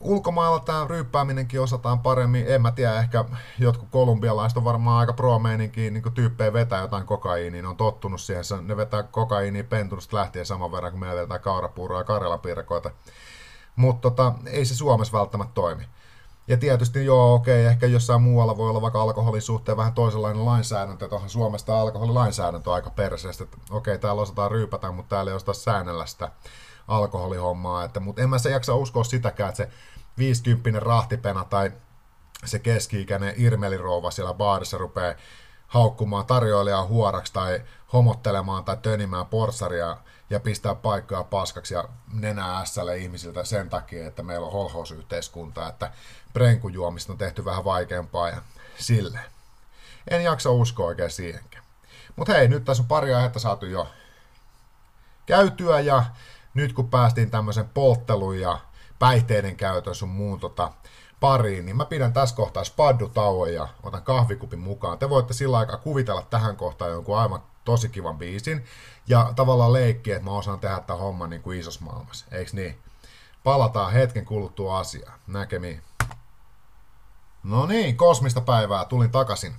Ulkomailla 0.00 0.60
tämä 0.60 0.86
ryyppääminenkin 0.88 1.60
osataan 1.60 2.00
paremmin. 2.00 2.44
En 2.48 2.62
mä 2.62 2.70
tiedä, 2.70 2.98
ehkä 2.98 3.24
jotkut 3.58 3.88
kolumbialaiset 3.90 4.56
on 4.56 4.64
varmaan 4.64 4.98
aika 4.98 5.12
pro 5.12 5.40
niin 5.74 6.02
tyyppejä 6.14 6.52
vetää 6.52 6.80
jotain 6.80 7.06
kokaiiniin. 7.06 7.62
Ne 7.62 7.68
on 7.68 7.76
tottunut 7.76 8.20
siihen. 8.20 8.44
Ne 8.62 8.76
vetää 8.76 9.02
kokaiiniin 9.02 9.66
pentunusta 9.66 10.16
lähtien 10.16 10.46
saman 10.46 10.72
verran, 10.72 10.92
kuin 10.92 11.00
me 11.00 11.14
vetää 11.14 11.38
kaurapuuroa 11.38 12.00
ja 12.00 12.04
karjalapirkoita. 12.04 12.90
Mutta 13.76 14.10
tota, 14.10 14.32
ei 14.46 14.64
se 14.64 14.74
Suomessa 14.74 15.18
välttämättä 15.18 15.54
toimi. 15.54 15.84
Ja 16.48 16.56
tietysti 16.56 17.04
joo, 17.04 17.34
okei, 17.34 17.64
ehkä 17.64 17.86
jossain 17.86 18.22
muualla 18.22 18.56
voi 18.56 18.70
olla 18.70 18.82
vaikka 18.82 19.02
alkoholin 19.02 19.42
suhteen 19.42 19.76
vähän 19.76 19.94
toisenlainen 19.94 20.44
lainsäädäntö, 20.44 21.04
että 21.04 21.14
onhan 21.14 21.30
Suomesta 21.30 21.80
alkoholilainsäädäntö 21.80 22.72
aika 22.72 22.90
perseestä, 22.90 23.44
että 23.44 23.56
okei, 23.70 23.98
täällä 23.98 24.22
osataan 24.22 24.50
ryypätä, 24.50 24.90
mutta 24.90 25.16
täällä 25.16 25.30
ei 25.30 25.36
osata 25.36 25.52
säännellä 25.52 26.06
sitä 26.06 26.30
alkoholihommaa, 26.88 27.84
että, 27.84 28.00
mutta 28.00 28.22
en 28.22 28.30
mä 28.30 28.38
se 28.38 28.50
jaksa 28.50 28.74
uskoa 28.74 29.04
sitäkään, 29.04 29.48
että 29.48 29.56
se 29.56 29.68
50 30.18 30.80
rahtipena 30.80 31.44
tai 31.44 31.72
se 32.44 32.58
keski-ikäinen 32.58 33.34
irmelirouva 33.36 34.10
siellä 34.10 34.34
baarissa 34.34 34.78
rupeaa 34.78 35.14
haukkumaan 35.72 36.26
tarjoilijaa 36.26 36.84
huoraksi 36.84 37.32
tai 37.32 37.62
homottelemaan 37.92 38.64
tai 38.64 38.76
tönimään 38.82 39.26
porsaria 39.26 39.96
ja 40.30 40.40
pistää 40.40 40.74
paikkoja 40.74 41.24
paskaksi 41.24 41.74
ja 41.74 41.88
nenää 42.12 42.60
ässälle 42.60 42.98
ihmisiltä 42.98 43.44
sen 43.44 43.70
takia, 43.70 44.06
että 44.06 44.22
meillä 44.22 44.46
on 44.46 44.52
holhousyhteiskunta, 44.52 45.68
että 45.68 45.92
prenkujuomista 46.32 47.12
on 47.12 47.18
tehty 47.18 47.44
vähän 47.44 47.64
vaikeampaa 47.64 48.28
ja 48.28 48.42
silleen. 48.78 49.24
En 50.10 50.24
jaksa 50.24 50.50
uskoa 50.50 50.86
oikein 50.86 51.10
siihenkään. 51.10 51.64
Mutta 52.16 52.32
hei, 52.32 52.48
nyt 52.48 52.64
tässä 52.64 52.82
on 52.82 52.88
pari 52.88 53.14
aihetta 53.14 53.38
saatu 53.38 53.66
jo 53.66 53.88
käytyä 55.26 55.80
ja 55.80 56.04
nyt 56.54 56.72
kun 56.72 56.90
päästiin 56.90 57.30
tämmöisen 57.30 57.68
polttelun 57.68 58.40
ja 58.40 58.58
päihteiden 58.98 59.56
käytön 59.56 59.94
sun 59.94 60.08
muun 60.08 60.40
tota, 60.40 60.72
pariin, 61.22 61.66
niin 61.66 61.76
mä 61.76 61.84
pidän 61.84 62.12
tässä 62.12 62.36
kohtaa 62.36 62.64
spaddu-tauon 62.64 63.52
ja 63.52 63.68
otan 63.82 64.02
kahvikupin 64.02 64.58
mukaan. 64.58 64.98
Te 64.98 65.10
voitte 65.10 65.34
sillä 65.34 65.58
aikaa 65.58 65.76
kuvitella 65.76 66.22
tähän 66.30 66.56
kohtaan 66.56 66.90
jonkun 66.90 67.18
aivan 67.18 67.42
tosi 67.64 67.88
kivan 67.88 68.18
biisin 68.18 68.64
ja 69.06 69.32
tavallaan 69.36 69.72
leikkiä, 69.72 70.16
että 70.16 70.30
mä 70.30 70.36
osaan 70.36 70.60
tehdä 70.60 70.80
tämän 70.80 71.00
homman 71.00 71.30
niin 71.30 71.42
kuin 71.42 71.60
isossa 71.60 71.84
maailmassa, 71.84 72.26
eiks 72.30 72.52
niin? 72.52 72.78
Palataan 73.44 73.92
hetken 73.92 74.24
kuluttua 74.24 74.78
asiaan. 74.78 75.20
Näkemiin. 75.26 75.82
No 77.42 77.66
niin, 77.66 77.96
kosmista 77.96 78.40
päivää, 78.40 78.84
tulin 78.84 79.10
takaisin. 79.10 79.54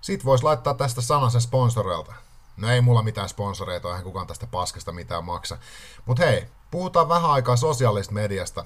Sitten 0.00 0.24
voisi 0.24 0.44
laittaa 0.44 0.74
tästä 0.74 1.00
sanansa 1.00 1.40
sponsoreilta. 1.40 2.12
No 2.56 2.70
ei 2.70 2.80
mulla 2.80 3.02
mitään 3.02 3.28
sponsoreita, 3.28 3.88
eihän 3.88 4.04
kukaan 4.04 4.26
tästä 4.26 4.46
paskasta 4.46 4.92
mitään 4.92 5.24
maksa. 5.24 5.58
Mutta 6.06 6.24
hei, 6.24 6.48
puhutaan 6.70 7.08
vähän 7.08 7.30
aikaa 7.30 7.56
sosiaalista 7.56 8.14
mediasta. 8.14 8.64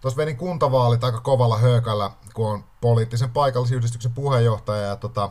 Tuossa 0.00 0.16
vedin 0.16 0.36
kuntavaalit 0.36 1.04
aika 1.04 1.20
kovalla 1.20 1.58
höökällä, 1.58 2.10
kun 2.34 2.50
on 2.50 2.64
poliittisen 2.80 3.30
paikallisyhdistyksen 3.30 4.12
puheenjohtaja 4.12 4.82
ja 4.82 4.96
tota, 4.96 5.30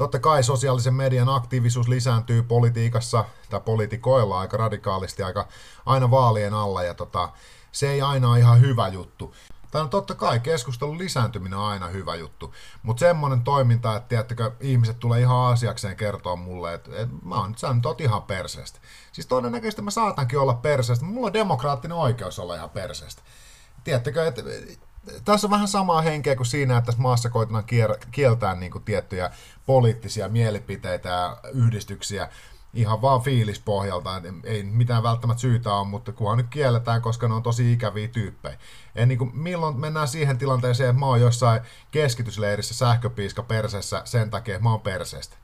Totta 0.00 0.18
kai 0.18 0.42
sosiaalisen 0.42 0.94
median 0.94 1.28
aktiivisuus 1.28 1.88
lisääntyy 1.88 2.42
politiikassa 2.42 3.24
tai 3.50 3.60
poliitikoilla 3.60 4.40
aika 4.40 4.56
radikaalisti 4.56 5.22
aika 5.22 5.48
aina 5.86 6.10
vaalien 6.10 6.54
alla 6.54 6.82
ja 6.82 6.94
tota, 6.94 7.28
se 7.72 7.90
ei 7.90 8.02
aina 8.02 8.30
ole 8.30 8.38
ihan 8.38 8.60
hyvä 8.60 8.88
juttu. 8.88 9.34
Tämä 9.70 9.84
on 9.84 9.90
totta 9.90 10.14
kai 10.14 10.40
keskustelun 10.40 10.98
lisääntyminen 10.98 11.58
on 11.58 11.64
aina 11.64 11.86
hyvä 11.86 12.14
juttu, 12.14 12.54
mutta 12.82 13.00
semmoinen 13.00 13.42
toiminta, 13.42 13.96
että 13.96 14.08
tiedättekö, 14.08 14.52
ihmiset 14.60 14.98
tulee 14.98 15.20
ihan 15.20 15.52
asiakseen 15.52 15.96
kertoa 15.96 16.36
mulle, 16.36 16.74
että, 16.74 16.90
että 16.96 17.14
mä 17.24 17.34
oon, 17.34 17.54
nyt 17.74 17.86
oot 17.86 18.00
ihan 18.00 18.22
perseestä. 18.22 18.80
Siis 19.12 19.26
todennäköisesti 19.26 19.82
mä 19.82 19.90
saatankin 19.90 20.38
olla 20.38 20.54
perseestä, 20.54 21.04
mutta 21.04 21.14
mulla 21.14 21.26
on 21.26 21.32
demokraattinen 21.32 21.96
oikeus 21.96 22.38
olla 22.38 22.54
ihan 22.54 22.70
perseestä. 22.70 23.22
Tiedättekö, 23.84 24.26
että 24.26 24.42
tässä 25.24 25.46
on 25.46 25.50
vähän 25.50 25.68
samaa 25.68 26.02
henkeä 26.02 26.36
kuin 26.36 26.46
siinä, 26.46 26.76
että 26.76 26.86
tässä 26.86 27.02
maassa 27.02 27.30
koitetaan 27.30 27.64
kieltää 28.10 28.54
niin 28.54 28.72
kuin 28.72 28.84
tiettyjä 28.84 29.30
poliittisia 29.66 30.28
mielipiteitä 30.28 31.08
ja 31.08 31.36
yhdistyksiä 31.52 32.28
ihan 32.74 33.02
vaan 33.02 33.20
fiilispohjalta. 33.20 34.22
Ei 34.44 34.62
mitään 34.62 35.02
välttämättä 35.02 35.40
syytä 35.40 35.74
ole, 35.74 35.86
mutta 35.86 36.12
kunhan 36.12 36.36
nyt 36.36 36.46
kielletään, 36.50 37.02
koska 37.02 37.28
ne 37.28 37.34
on 37.34 37.42
tosi 37.42 37.72
ikäviä 37.72 38.08
tyyppejä. 38.08 38.58
En 38.94 39.08
niin 39.08 39.18
kuin, 39.18 39.36
milloin 39.36 39.80
mennään 39.80 40.08
siihen 40.08 40.38
tilanteeseen, 40.38 40.90
että 40.90 41.00
mä 41.00 41.06
oon 41.06 41.20
jossain 41.20 41.60
keskitysleirissä 41.90 42.74
sähköpiiska 42.74 43.42
persessä 43.42 44.02
sen 44.04 44.30
takia, 44.30 44.54
että 44.54 44.64
mä 44.64 44.70
oon 44.70 44.80
perseestä. 44.80 45.36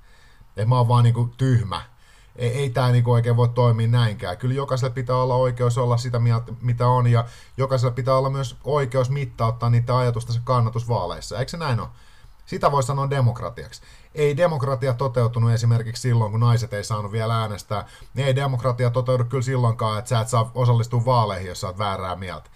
Että 0.49 0.69
mä 0.69 0.77
oon 0.77 0.89
vaan 0.89 1.05
niin 1.05 1.15
kuin 1.15 1.31
tyhmä 1.31 1.83
ei, 2.37 2.51
ei 2.51 2.71
tämä 2.71 2.91
niinku 2.91 3.13
oikein 3.13 3.37
voi 3.37 3.49
toimia 3.49 3.89
näinkään. 3.89 4.39
Kyllä 4.39 4.55
jokaisella 4.55 4.95
pitää 4.95 5.17
olla 5.17 5.35
oikeus 5.35 5.79
olla 5.79 5.97
sitä 5.97 6.19
mieltä, 6.19 6.53
mitä 6.61 6.87
on, 6.87 7.07
ja 7.07 7.25
jokaisella 7.57 7.95
pitää 7.95 8.15
olla 8.15 8.31
myös 8.31 8.57
oikeus 8.65 9.11
mittauttaa 9.11 9.71
niitä 9.71 9.99
ajatustensa 9.99 10.41
kannatusvaaleissa. 10.45 11.39
Eikö 11.39 11.51
se 11.51 11.57
näin 11.57 11.81
ole? 11.81 11.89
Sitä 12.47 12.73
voi 12.73 12.83
sanoa 12.83 13.11
demokratiaksi. 13.11 13.83
Ei 14.17 14.37
demokratia 14.37 14.95
toteutunut 14.95 15.53
esimerkiksi 15.53 16.03
silloin, 16.03 16.31
kun 16.31 16.41
naiset 16.41 16.73
ei 16.73 16.85
saanut 16.85 17.13
vielä 17.13 17.41
äänestää. 17.41 17.87
Ei 18.17 18.37
demokratia 18.37 18.91
toteudu 18.91 19.25
kyllä 19.25 19.43
silloinkaan, 19.43 19.99
että 19.99 20.09
sä 20.09 20.21
et 20.21 20.29
saa 20.29 20.51
osallistua 20.55 21.05
vaaleihin, 21.05 21.49
jos 21.49 21.61
sä 21.61 21.67
oot 21.67 21.79
väärää 21.79 22.17
mieltä 22.17 22.51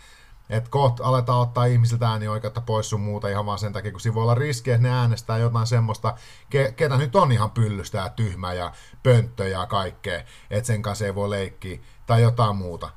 että 0.51 0.71
kohta 0.71 1.05
aletaan 1.05 1.41
ottaa 1.41 1.65
ihmisiltä 1.65 2.09
äänioikeutta 2.09 2.61
pois 2.61 2.91
sun 2.91 3.01
muuta 3.01 3.29
ihan 3.29 3.47
vaan 3.47 3.59
sen 3.59 3.73
takia, 3.73 3.91
kun 3.91 4.01
siinä 4.01 4.15
voi 4.15 4.23
olla 4.23 4.35
riski, 4.35 4.71
että 4.71 4.89
ne 4.89 4.95
äänestää 4.95 5.39
jotain 5.39 5.67
semmoista, 5.67 6.15
ke- 6.55 6.73
ketä 6.73 6.97
nyt 6.97 7.17
on 7.17 7.33
ihan 7.33 7.51
pyllystä 7.51 7.99
ja 7.99 8.09
tyhmä 8.09 8.53
ja 8.53 8.73
pönttö 9.03 9.49
ja 9.49 9.67
kaikkea, 9.67 10.23
että 10.51 10.67
sen 10.67 10.83
kanssa 10.83 11.05
ei 11.05 11.15
voi 11.15 11.31
leikkiä 11.31 11.79
tai 12.07 12.23
jotain 12.23 12.57
muuta. 12.57 12.91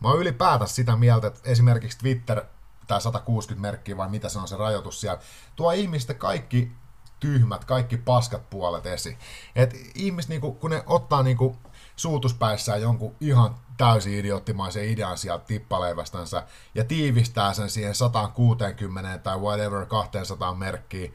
Mä 0.00 0.08
oon 0.08 0.18
ylipäätänsä 0.18 0.74
sitä 0.74 0.96
mieltä, 0.96 1.26
että 1.26 1.40
esimerkiksi 1.44 1.98
Twitter, 1.98 2.44
tai 2.86 3.00
160 3.00 3.68
merkkiä 3.68 3.96
vai 3.96 4.08
mitä 4.08 4.28
se 4.28 4.38
on 4.38 4.48
se 4.48 4.56
rajoitus 4.56 5.00
siellä, 5.00 5.20
tuo 5.56 5.72
ihmistä 5.72 6.14
kaikki 6.14 6.72
tyhmät, 7.20 7.64
kaikki 7.64 7.96
paskat 7.96 8.50
puolet 8.50 8.86
esiin. 8.86 9.18
Et 9.56 9.74
ihmiset, 9.94 10.28
niinku, 10.28 10.52
kun 10.52 10.70
ne 10.70 10.82
ottaa 10.86 11.22
niinku 11.22 11.56
suutuspäissään 11.96 12.82
jonkun 12.82 13.16
ihan 13.20 13.54
täysin 13.76 14.14
idioottimaisen 14.14 14.88
idean 14.88 15.18
sieltä 15.18 15.44
tippaleivästänsä 15.44 16.42
ja 16.74 16.84
tiivistää 16.84 17.52
sen 17.52 17.70
siihen 17.70 17.94
160 17.94 19.18
tai 19.18 19.38
whatever 19.38 19.86
200 19.86 20.54
merkkiä, 20.54 21.10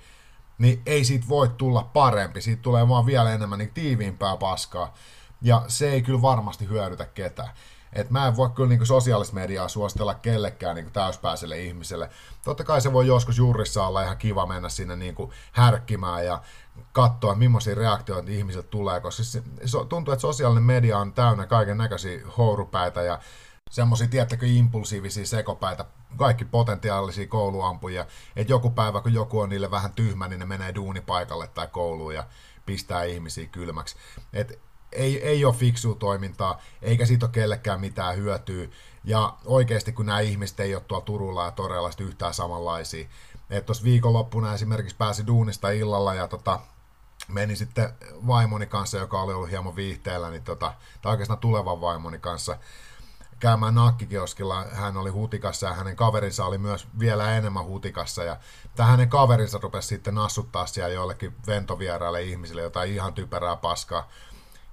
niin 0.58 0.82
ei 0.86 1.04
siitä 1.04 1.28
voi 1.30 1.50
tulla 1.50 1.84
parempi. 1.94 2.42
Siitä 2.42 2.62
tulee 2.62 2.88
vaan 2.88 3.06
vielä 3.06 3.34
enemmän 3.34 3.60
niin 3.60 3.74
tiiviimpää 3.74 4.38
paskaa. 4.38 4.94
Ja 5.42 5.62
se 5.68 5.92
ei 5.92 6.02
kyllä 6.02 6.22
varmasti 6.22 6.70
hyödytä 6.70 7.06
ketään. 7.06 7.50
Et 7.94 8.10
mä 8.10 8.28
en 8.28 8.36
voi 8.36 8.50
kyllä 8.50 8.70
niin 8.70 8.86
sosiaalista 8.86 9.36
mediaa 9.36 9.68
suositella 9.68 10.14
kellekään 10.14 10.76
niin 10.76 10.92
täyspäiselle 10.92 11.60
ihmiselle. 11.60 12.10
Totta 12.44 12.64
kai 12.64 12.82
se 12.82 12.94
voi 12.94 13.08
joskus 13.08 13.38
juurissa 13.38 13.88
olla 13.88 14.04
ihan 14.04 14.18
kiva 14.18 14.46
mennä 14.46 14.70
sinne 14.70 14.96
niin 14.96 15.16
härkkimään 15.52 16.26
ja 16.26 16.42
katsoa, 16.92 17.36
millaisia 17.36 17.76
reaktioita 17.76 18.32
ihmisiltä 18.32 18.68
tulee, 18.68 19.00
koska 19.00 19.24
se, 19.24 19.44
se 19.66 19.78
tuntuu, 19.90 20.12
että 20.14 20.22
sosiaalinen 20.22 20.64
media 20.64 20.98
on 20.98 21.14
täynnä 21.14 21.46
kaiken 21.46 21.78
näköisiä 21.78 22.20
hourupäitä 22.38 23.02
ja 23.02 23.20
semmoisia, 23.72 24.08
tiettäkö, 24.08 24.46
impulsiivisia 24.46 25.26
sekopäitä, 25.26 25.86
kaikki 26.18 26.46
potentiaalisia 26.46 27.28
kouluampuja, 27.28 28.06
että 28.36 28.54
joku 28.54 28.70
päivä, 28.70 29.02
kun 29.02 29.14
joku 29.14 29.40
on 29.40 29.50
niille 29.50 29.72
vähän 29.72 29.94
tyhmä, 29.94 30.28
niin 30.28 30.40
ne 30.40 30.46
menee 30.46 30.76
duunipaikalle 30.76 31.48
tai 31.48 31.68
kouluun 31.68 32.16
ja 32.16 32.24
pistää 32.66 33.04
ihmisiä 33.04 33.48
kylmäksi. 33.48 33.96
Et 34.34 34.60
ei, 34.96 35.24
ei 35.28 35.46
ole 35.46 35.54
fiksua 35.54 35.96
toimintaa, 35.96 36.62
eikä 36.82 37.06
siitä 37.06 37.26
ole 37.26 37.32
kellekään 37.32 37.80
mitään 37.80 38.16
hyötyä. 38.16 38.68
Ja 39.04 39.38
oikeasti, 39.46 39.92
kun 39.92 40.06
nämä 40.06 40.20
ihmiset 40.20 40.60
ei 40.60 40.76
ole 40.76 40.84
tuolla 40.88 41.06
Turulla 41.06 41.46
ja 41.46 41.52
Torella 41.52 41.90
yhtään 42.00 42.34
samanlaisia, 42.34 43.08
että 43.50 43.66
tuossa 43.66 43.84
viikonloppuna 43.84 44.54
esimerkiksi 44.54 44.96
pääsi 44.96 45.28
duunista 45.28 45.70
illalla 45.70 46.14
ja 46.14 46.28
tota, 46.28 46.60
meni 47.28 47.56
sitten 47.56 47.90
vaimoni 48.28 48.66
kanssa, 48.66 48.98
joka 48.98 49.22
oli 49.22 49.34
ollut 49.34 49.50
hieman 49.50 49.76
viihteellä, 49.76 50.30
niin 50.30 50.44
tota, 50.44 50.74
tai 51.02 51.12
oikeastaan 51.12 51.40
tulevan 51.40 51.82
vaimoni 51.82 52.20
kanssa 52.20 52.58
käymään 53.44 53.76
nakkikioskilla. 53.76 54.66
Hän 54.72 54.98
oli 54.98 55.10
hutikassa 55.10 55.68
ja 55.68 55.74
hänen 55.74 55.96
kaverinsa 55.96 56.46
oli 56.46 56.58
myös 56.58 56.88
vielä 57.00 57.38
enemmän 57.38 57.66
hutikassa. 57.66 58.24
Ja 58.24 58.38
tämä 58.76 58.90
hänen 58.90 59.10
kaverinsa 59.10 59.60
rupesi 59.62 59.88
sitten 59.88 60.16
nassuttaa 60.16 60.66
siellä 60.66 60.94
joillekin 60.94 61.36
ventovieraille 61.48 62.22
ihmisille 62.24 62.62
jotain 62.62 62.94
ihan 62.94 63.14
typerää 63.14 63.56
paskaa. 63.56 64.10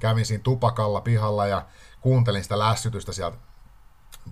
Kävin 0.01 0.27
siinä 0.27 0.43
tupakalla 0.43 1.01
pihalla 1.01 1.47
ja 1.47 1.67
kuuntelin 2.01 2.43
sitä 2.43 2.59
lässytystä 2.59 3.13
sieltä 3.13 3.39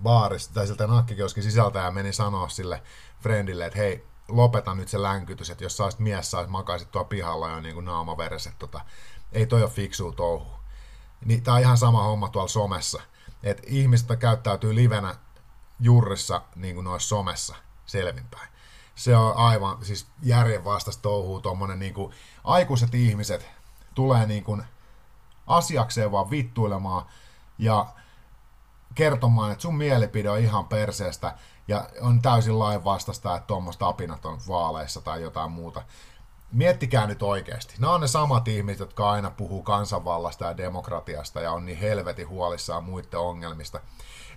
baarista 0.03 0.53
tai 0.53 0.65
sieltä 0.65 0.87
nakkikioskin 0.87 1.43
sisältä 1.43 1.79
ja 1.79 1.91
menin 1.91 2.13
sanoa 2.13 2.49
sille 2.49 2.83
friendille, 3.19 3.65
että 3.65 3.79
hei, 3.79 4.07
lopeta 4.27 4.75
nyt 4.75 4.87
se 4.87 5.01
länkytys, 5.01 5.49
että 5.49 5.63
jos 5.63 5.77
sä 5.77 5.83
olisit 5.83 5.99
mies, 5.99 6.31
sä 6.31 6.47
makaisit 6.47 6.91
tuolla 6.91 7.07
pihalla 7.07 7.49
jo 7.49 7.59
niin 7.59 7.73
kuin 7.73 7.85
naamavereset, 7.85 8.59
tota, 8.59 8.81
ei 9.31 9.45
toi 9.45 9.61
ole 9.61 9.69
fiksua 9.69 10.11
touhu. 10.11 10.47
Niin, 11.25 11.43
tää 11.43 11.53
on 11.53 11.59
ihan 11.59 11.77
sama 11.77 12.03
homma 12.03 12.29
tuolla 12.29 12.47
somessa, 12.47 13.01
että 13.43 13.63
ihmiset 13.65 14.19
käyttäytyy 14.19 14.75
livenä 14.75 15.15
jurrissa 15.79 16.41
niin 16.55 16.75
kuin 16.75 16.85
noissa 16.85 17.09
somessa 17.09 17.55
selvinpäin. 17.85 18.49
Se 18.95 19.15
on 19.15 19.37
aivan 19.37 19.85
siis 19.85 20.07
järjenvastaista 20.23 21.01
touhuu, 21.01 21.41
tuommoinen 21.41 21.79
niin 21.79 21.93
kuin, 21.93 22.13
aikuiset 22.43 22.95
ihmiset 22.95 23.47
tulee 23.95 24.25
niin 24.25 24.43
kuin 24.43 24.63
asiakseen 25.49 26.11
vaan 26.11 26.29
vittuilemaan 26.29 27.05
ja 27.57 27.85
kertomaan, 28.95 29.51
että 29.51 29.61
sun 29.61 29.75
mielipide 29.75 30.29
on 30.29 30.39
ihan 30.39 30.67
perseestä 30.67 31.35
ja 31.67 31.89
on 32.01 32.21
täysin 32.21 32.59
lainvastasta, 32.59 33.35
että 33.35 33.47
tuommoista 33.47 33.87
apinat 33.87 34.25
on 34.25 34.39
vaaleissa 34.47 35.01
tai 35.01 35.21
jotain 35.21 35.51
muuta. 35.51 35.83
Miettikää 36.51 37.07
nyt 37.07 37.23
oikeasti. 37.23 37.75
Nämä 37.79 37.93
on 37.93 38.01
ne 38.01 38.07
samat 38.07 38.47
ihmiset, 38.47 38.79
jotka 38.79 39.11
aina 39.11 39.31
puhuu 39.31 39.63
kansanvallasta 39.63 40.45
ja 40.45 40.57
demokratiasta 40.57 41.41
ja 41.41 41.51
on 41.51 41.65
niin 41.65 41.77
helvetin 41.77 42.29
huolissaan 42.29 42.83
muiden 42.83 43.19
ongelmista. 43.19 43.79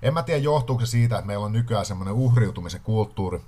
En 0.03 0.15
mä 0.15 0.23
tiedä, 0.23 0.41
johtuuko 0.41 0.87
se 0.87 0.91
siitä, 0.91 1.19
että 1.19 1.27
meillä 1.27 1.47
on 1.47 1.53
nykyään 1.53 1.87
semmoinen 1.87 2.15
uhriutumisen 2.15 2.81
kulttuuri 2.81 3.41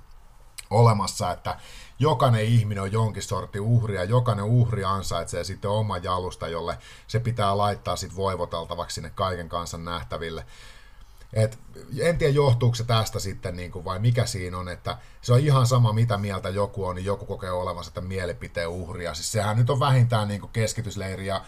olemassa, 0.69 1.31
että 1.31 1.57
jokainen 1.99 2.45
ihminen 2.45 2.83
on 2.83 2.91
jonkin 2.91 3.23
sortin 3.23 3.61
uhri 3.61 3.95
ja 3.95 4.03
jokainen 4.03 4.45
uhri 4.45 4.83
ansaitsee 4.83 5.43
sitten 5.43 5.71
oma 5.71 5.97
jalusta, 5.97 6.47
jolle 6.47 6.77
se 7.07 7.19
pitää 7.19 7.57
laittaa 7.57 7.95
sitten 7.95 8.17
voivoteltavaksi 8.17 8.95
sinne 8.95 9.09
kaiken 9.09 9.49
kansan 9.49 9.85
nähtäville. 9.85 10.45
Et 11.33 11.59
en 11.99 12.17
tiedä, 12.17 12.33
johtuuko 12.33 12.75
se 12.75 12.83
tästä 12.83 13.19
sitten 13.19 13.55
niin 13.55 13.71
kuin, 13.71 13.85
vai 13.85 13.99
mikä 13.99 14.25
siinä 14.25 14.57
on, 14.57 14.69
että 14.69 14.97
se 15.21 15.33
on 15.33 15.39
ihan 15.39 15.67
sama, 15.67 15.93
mitä 15.93 16.17
mieltä 16.17 16.49
joku 16.49 16.85
on, 16.85 16.95
niin 16.95 17.05
joku 17.05 17.25
kokee 17.25 17.51
olevansa 17.51 17.91
tämän 17.91 18.07
mielipiteen 18.07 18.69
uhria. 18.69 19.13
Siis 19.13 19.31
sehän 19.31 19.57
nyt 19.57 19.69
on 19.69 19.79
vähintään 19.79 20.27
niin 20.27 20.41
kuin 20.41 20.51
keskitysleiri 20.51 21.27
ja 21.27 21.41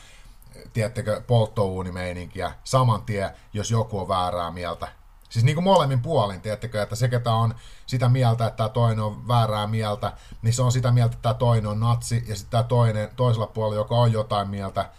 tiedättekö, 0.74 1.22
polttouunimeininkiä 1.28 2.52
saman 2.64 3.02
tien, 3.02 3.30
jos 3.54 3.72
joku 3.72 4.00
on 4.00 4.08
väärää 4.08 4.52
mieltä. 4.52 4.88
Siis 5.30 5.46
niin 5.46 5.56
kuin 5.56 5.64
molemmin 5.64 6.02
puolin, 6.02 6.42
tiedättekö, 6.42 6.82
että 6.82 6.96
se, 6.96 7.08
ketä 7.08 7.34
on 7.34 7.56
sitä 7.86 8.10
mieltä, 8.10 8.48
että 8.48 8.58
tämä 8.58 8.70
toinen 8.70 9.00
on 9.00 9.28
väärää 9.28 9.68
mieltä, 9.68 10.14
niin 10.42 10.54
se 10.54 10.62
on 10.62 10.72
sitä 10.72 10.92
mieltä, 10.92 11.14
että 11.16 11.22
tämä 11.22 11.34
toinen 11.34 11.68
on 11.68 11.80
natsi, 11.80 12.24
ja 12.28 12.36
sitten 12.36 12.52
tämä 12.52 12.64
toinen 12.64 13.10
toisella 13.16 13.48
puolella, 13.48 13.76
joka 13.76 13.96
on 13.96 14.12
jotain 14.12 14.50
mieltä, 14.50 14.90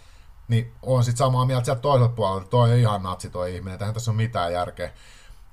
niin 0.47 0.73
on 0.81 1.03
sitten 1.03 1.17
samaa 1.17 1.45
mieltä 1.45 1.65
sieltä 1.65 1.81
toisella 1.81 2.09
puolella, 2.09 2.41
että 2.41 2.51
toi 2.51 2.71
on 2.71 2.77
ihan 2.77 3.03
natsi 3.03 3.29
toi 3.29 3.55
ihminen, 3.55 3.79
tähän 3.79 3.93
tässä 3.93 4.11
on 4.11 4.17
mitään 4.17 4.53
järkeä. 4.53 4.91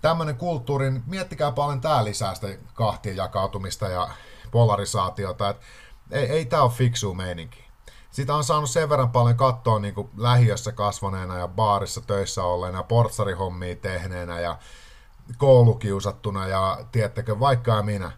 Tämmöinen 0.03 0.37
kulttuuri, 0.37 0.91
niin 0.91 1.03
miettikää 1.07 1.53
paljon 1.53 1.81
tämä 1.81 2.05
lisää 2.05 2.35
sitä 2.35 2.49
kahtien 2.75 3.17
jakautumista 3.17 3.89
ja 3.89 4.09
polarisaatiota, 4.51 5.49
että 5.49 5.65
ei, 6.11 6.27
ei 6.27 6.45
tämä 6.45 6.63
ole 6.63 6.71
fiksu 6.71 7.15
meininki. 7.15 7.66
Sitä 8.17 8.35
on 8.35 8.45
saanut 8.45 8.71
sen 8.71 8.89
verran 8.89 9.11
paljon 9.11 9.37
katsoa 9.37 9.79
niin 9.79 9.95
kuin 9.95 10.09
lähiössä 10.17 10.73
kasvaneena 10.73 11.39
ja 11.39 11.49
baarissa 11.49 12.01
töissä 12.01 12.45
olleena 12.45 12.79
ja 12.79 12.83
portsarihommia 12.83 13.77
tehneenä 13.77 14.41
ja 14.41 14.59
koulukiusattuna 15.39 16.47
ja 16.47 16.79
tiettäkö 16.93 17.41
vaikka 17.41 17.83
minä. 17.83 18.13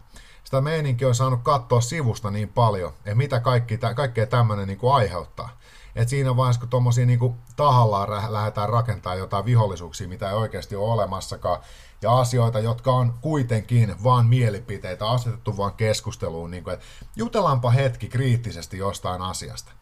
Sitä 0.44 0.60
meininki 0.60 1.04
on 1.04 1.14
saanut 1.14 1.40
katsoa 1.42 1.80
sivusta 1.80 2.30
niin 2.30 2.48
paljon, 2.48 2.92
että 2.98 3.14
mitä 3.14 3.40
kaikki, 3.40 3.78
kaikkea 3.96 4.26
tämmöinen 4.26 4.66
niin 4.68 4.78
kuin 4.78 4.94
aiheuttaa. 4.94 5.48
Et 5.96 6.08
siinä 6.08 6.36
vaiheessa, 6.36 6.60
kun 6.60 6.68
tuommoisia 6.68 7.06
niin 7.06 7.34
tahallaan 7.56 8.32
lähdetään 8.32 8.68
rakentamaan 8.68 9.18
jotain 9.18 9.44
vihollisuuksia, 9.44 10.08
mitä 10.08 10.28
ei 10.28 10.36
oikeasti 10.36 10.76
ole 10.76 10.92
olemassakaan, 10.92 11.60
ja 12.02 12.18
asioita, 12.18 12.60
jotka 12.60 12.92
on 12.92 13.14
kuitenkin 13.20 14.04
vaan 14.04 14.26
mielipiteitä, 14.26 15.10
asetettu 15.10 15.56
vaan 15.56 15.74
keskusteluun, 15.74 16.50
niin 16.50 16.64
kuin, 16.64 16.74
että 16.74 16.86
jutellaanpa 17.16 17.70
hetki 17.70 18.08
kriittisesti 18.08 18.78
jostain 18.78 19.22
asiasta 19.22 19.72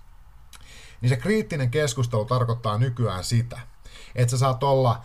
niin 1.00 1.10
se 1.10 1.16
kriittinen 1.16 1.70
keskustelu 1.70 2.24
tarkoittaa 2.24 2.78
nykyään 2.78 3.24
sitä, 3.24 3.60
että 4.14 4.30
sä 4.30 4.38
saat 4.38 4.62
olla 4.62 5.04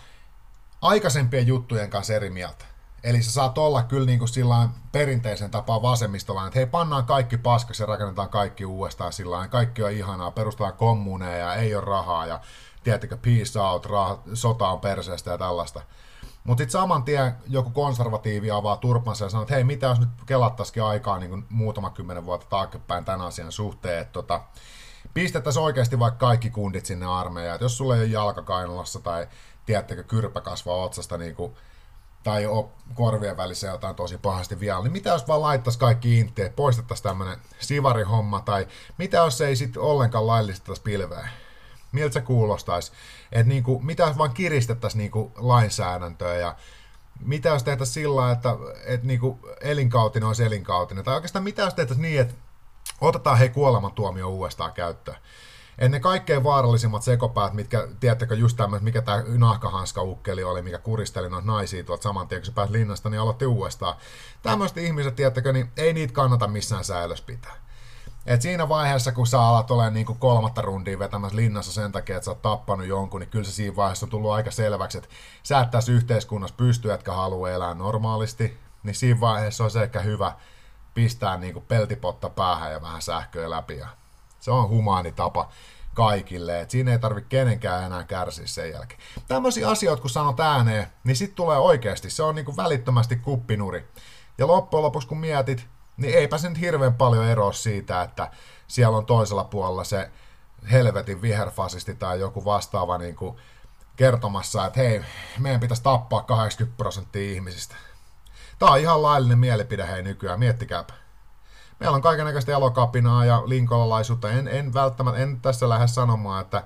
aikaisempien 0.81 1.47
juttujen 1.47 1.89
kanssa 1.89 2.13
eri 2.13 2.29
mieltä. 2.29 2.65
Eli 3.03 3.23
sä 3.23 3.31
saat 3.31 3.57
olla 3.57 3.83
kyllä 3.83 4.05
niin 4.05 4.19
kuin 4.19 4.29
sillä 4.29 4.69
perinteisen 4.91 5.51
tapaan 5.51 5.81
vasemmistolainen, 5.81 6.47
että 6.47 6.59
hei, 6.59 6.65
pannaan 6.65 7.05
kaikki 7.05 7.37
paskaksi 7.37 7.83
ja 7.83 7.87
rakennetaan 7.87 8.29
kaikki 8.29 8.65
uudestaan 8.65 9.13
sillä 9.13 9.47
kaikki 9.47 9.83
on 9.83 9.91
ihanaa, 9.91 10.31
perustetaan 10.31 10.73
kommuneja 10.73 11.37
ja 11.37 11.55
ei 11.55 11.75
ole 11.75 11.85
rahaa 11.85 12.25
ja 12.25 12.39
tiedättekö, 12.83 13.17
peace 13.17 13.59
out, 13.59 13.85
raha, 13.85 14.23
sota 14.33 14.69
on 14.69 14.79
perseestä 14.79 15.31
ja 15.31 15.37
tällaista. 15.37 15.81
Mutta 16.43 16.61
sitten 16.61 16.81
saman 16.81 17.03
tien 17.03 17.35
joku 17.47 17.69
konservatiivi 17.69 18.51
avaa 18.51 18.77
turpansa 18.77 19.25
ja 19.25 19.29
sanoo, 19.29 19.41
että 19.41 19.55
hei, 19.55 19.63
mitä 19.63 19.87
jos 19.87 19.99
nyt 19.99 20.09
kelattaisikin 20.25 20.83
aikaa 20.83 21.19
niin 21.19 21.29
kuin 21.29 21.45
muutama 21.49 21.89
kymmenen 21.89 22.25
vuotta 22.25 22.47
taaksepäin 22.49 23.05
tämän 23.05 23.21
asian 23.21 23.51
suhteen, 23.51 23.99
että 23.99 24.13
tota, 24.13 24.41
pistettäisiin 25.13 25.63
oikeasti 25.63 25.99
vaikka 25.99 26.25
kaikki 26.25 26.49
kundit 26.49 26.85
sinne 26.85 27.05
armeijaan. 27.05 27.55
Et 27.55 27.61
jos 27.61 27.77
sulla 27.77 27.95
ei 27.95 28.01
ole 28.01 28.09
jalka 28.09 28.41
kainalassa 28.41 28.99
tai 28.99 29.27
tiedättekö 29.65 30.03
kyrpä 30.03 30.41
kasvaa 30.41 30.83
otsasta 30.83 31.17
niin 31.17 31.35
kuin, 31.35 31.53
tai 32.23 32.45
on 32.45 32.69
korvien 32.93 33.37
välissä 33.37 33.67
jotain 33.67 33.95
tosi 33.95 34.17
pahasti 34.17 34.59
vielä, 34.59 34.81
niin 34.81 34.91
mitä 34.91 35.09
jos 35.09 35.27
vaan 35.27 35.41
laittaisi 35.41 35.79
kaikki 35.79 36.19
inteet, 36.19 36.55
poistettaisiin 36.55 37.03
tämmöinen 37.03 37.37
sivarihomma, 37.59 38.41
tai 38.41 38.67
mitä 38.97 39.17
jos 39.17 39.41
ei 39.41 39.55
sitten 39.55 39.81
ollenkaan 39.81 40.27
laillistettaisi 40.27 40.81
pilveä? 40.81 41.29
Miltä 41.91 42.13
se 42.13 42.21
kuulostaisi? 42.21 42.91
Et 43.31 43.47
niinku, 43.47 43.79
mitä 43.79 44.03
jos 44.03 44.17
vaan 44.17 44.33
kiristettäisiin 44.33 44.99
niinku 44.99 45.31
lainsäädäntöä 45.35 46.35
ja 46.35 46.55
mitä 47.25 47.49
jos 47.49 47.63
tehtäisiin 47.63 47.93
sillä 47.93 48.31
että 48.31 48.55
et 48.85 49.03
niinku 49.03 49.39
elinkautinen 49.61 50.27
olisi 50.27 50.43
elinkautinen, 50.43 51.03
tai 51.03 51.15
oikeastaan 51.15 51.43
mitä 51.43 51.61
jos 51.61 51.73
tehtäisiin 51.73 52.01
niin, 52.01 52.21
että 52.21 52.33
Otetaan 53.01 53.37
hei 53.37 53.49
kuolemantuomio 53.49 54.29
uudestaan 54.29 54.73
käyttöön. 54.73 55.17
Ennen 55.77 56.01
kaikkein 56.01 56.43
vaarallisimmat 56.43 57.03
sekopäät, 57.03 57.53
mitkä, 57.53 57.87
tiedättekö 57.99 58.35
just 58.35 58.57
tämmöinen, 58.57 58.83
mikä 58.83 59.01
tämä 59.01 59.23
nahkahanska-ukkeli 59.27 60.43
oli, 60.43 60.61
mikä 60.61 60.77
kuristeli 60.77 61.29
noita 61.29 61.47
naisia 61.47 61.83
tuolta 61.83 62.03
saman 62.03 62.27
tien, 62.27 62.41
kun 62.41 62.45
se 62.45 62.51
pääsi 62.51 62.73
linnasta, 62.73 63.09
niin 63.09 63.21
aloitti 63.21 63.45
uudestaan. 63.45 63.95
Tämmöiset 64.41 64.77
ihmiset, 64.77 65.15
tiedättekö, 65.15 65.53
niin 65.53 65.71
ei 65.77 65.93
niitä 65.93 66.13
kannata 66.13 66.47
missään 66.47 66.83
säilössä 66.83 67.25
pitää. 67.27 67.53
Et 68.25 68.41
siinä 68.41 68.69
vaiheessa, 68.69 69.11
kun 69.11 69.27
sä 69.27 69.41
alat 69.41 69.71
olemaan 69.71 69.93
niin 69.93 70.05
kolmatta 70.05 70.61
rundia 70.61 70.99
vetämässä 70.99 71.35
linnassa 71.35 71.71
sen 71.71 71.91
takia, 71.91 72.15
että 72.15 72.25
sä 72.25 72.31
oot 72.31 72.41
tappanut 72.41 72.87
jonkun, 72.87 73.19
niin 73.19 73.29
kyllä 73.29 73.45
se 73.45 73.51
siinä 73.51 73.75
vaiheessa 73.75 74.05
on 74.05 74.09
tullut 74.09 74.31
aika 74.31 74.51
selväksi, 74.51 74.97
että 74.97 75.09
sä 75.43 75.59
et 75.59 75.71
tässä 75.71 75.91
yhteiskunnassa 75.91 76.55
pysty, 76.55 76.93
etkä 76.93 77.13
halua 77.13 77.49
elää 77.49 77.73
normaalisti, 77.73 78.57
niin 78.83 78.95
siinä 78.95 79.19
vaiheessa 79.19 79.63
on 79.63 79.71
se 79.71 79.83
ehkä 79.83 79.99
hyvä 79.99 80.31
pistää 80.93 81.37
niin 81.37 81.53
kuin 81.53 81.65
peltipotta 81.65 82.29
päähän 82.29 82.71
ja 82.71 82.81
vähän 82.81 83.01
sähköä 83.01 83.49
läpi. 83.49 83.77
Ja 83.77 83.87
se 84.39 84.51
on 84.51 84.69
humaani 84.69 85.11
tapa 85.11 85.49
kaikille, 85.93 86.61
että 86.61 86.71
siinä 86.71 86.91
ei 86.91 86.99
tarvitse 86.99 87.29
kenenkään 87.29 87.83
enää 87.83 88.03
kärsiä 88.03 88.47
sen 88.47 88.71
jälkeen. 88.71 88.99
Tämmöisiä 89.27 89.69
asioita, 89.69 90.01
kun 90.01 90.09
sanot 90.09 90.39
ääneen, 90.39 90.87
niin 91.03 91.15
sitten 91.15 91.35
tulee 91.35 91.57
oikeasti, 91.57 92.09
se 92.09 92.23
on 92.23 92.35
niin 92.35 92.45
kuin 92.45 92.57
välittömästi 92.57 93.15
kuppinuri. 93.15 93.87
Ja 94.37 94.47
loppujen 94.47 94.83
lopuksi, 94.83 95.07
kun 95.07 95.17
mietit, 95.17 95.67
niin 95.97 96.17
eipä 96.17 96.37
se 96.37 96.49
nyt 96.49 96.59
hirveän 96.59 96.93
paljon 96.93 97.25
eroa 97.25 97.53
siitä, 97.53 98.01
että 98.01 98.31
siellä 98.67 98.97
on 98.97 99.05
toisella 99.05 99.43
puolella 99.43 99.83
se 99.83 100.11
helvetin 100.71 101.21
viherfasisti 101.21 101.95
tai 101.95 102.19
joku 102.19 102.45
vastaava 102.45 102.97
niin 102.97 103.15
kuin 103.15 103.37
kertomassa, 103.95 104.65
että 104.65 104.79
hei, 104.79 105.01
meidän 105.39 105.59
pitäisi 105.59 105.83
tappaa 105.83 106.21
80 106.21 106.77
prosenttia 106.77 107.31
ihmisistä. 107.31 107.75
Tämä 108.61 108.71
on 108.71 108.79
ihan 108.79 109.01
laillinen 109.01 109.39
mielipide 109.39 109.87
hei 109.87 110.03
nykyään, 110.03 110.39
miettikääpä. 110.39 110.93
Meillä 111.79 111.95
on 111.95 112.01
kaikenlaista 112.01 112.51
elokapinaa 112.51 113.25
ja 113.25 113.43
linkolalaisuutta. 113.45 114.29
En, 114.29 114.47
en 114.47 114.73
välttämättä, 114.73 115.21
en 115.21 115.41
tässä 115.41 115.69
lähde 115.69 115.87
sanomaan, 115.87 116.41
että 116.41 116.63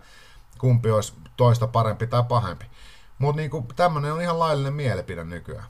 kumpi 0.58 0.91
olisi 0.91 1.13
toista 1.38 1.67
parempi 1.67 2.08
tai 2.08 2.23
pahempi. 2.23 2.65
Mutta 3.19 3.41
niinku, 3.41 3.65
tämmöinen 3.75 4.13
on 4.13 4.21
ihan 4.21 4.39
laillinen 4.39 4.73
mielipide 4.73 5.23
nykyään. 5.23 5.65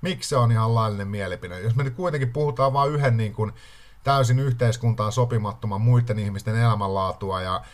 Miksi 0.00 0.28
se 0.28 0.36
on 0.36 0.52
ihan 0.52 0.74
laillinen 0.74 1.08
mielipide? 1.08 1.60
Jos 1.60 1.74
me 1.76 1.82
nyt 1.82 1.94
kuitenkin 1.94 2.32
puhutaan 2.32 2.72
vain 2.72 2.92
yhden 2.92 3.16
niin 3.16 3.32
kuin, 3.32 3.52
täysin 4.02 4.38
yhteiskuntaan 4.38 5.12
sopimattoman 5.12 5.80
muiden 5.80 6.18
ihmisten 6.18 6.56
elämänlaatua 6.56 7.42
ja 7.42 7.64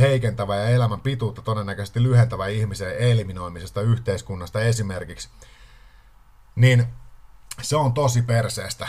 heikentävä 0.00 0.56
ja 0.56 0.68
elämän 0.68 1.00
pituutta 1.00 1.42
todennäköisesti 1.42 2.02
lyhentävä 2.02 2.46
ihmisen 2.46 2.98
eliminoimisesta 2.98 3.80
yhteiskunnasta 3.80 4.60
esimerkiksi, 4.60 5.28
niin 6.56 6.86
se 7.62 7.76
on 7.76 7.92
tosi 7.92 8.22
perseestä. 8.22 8.88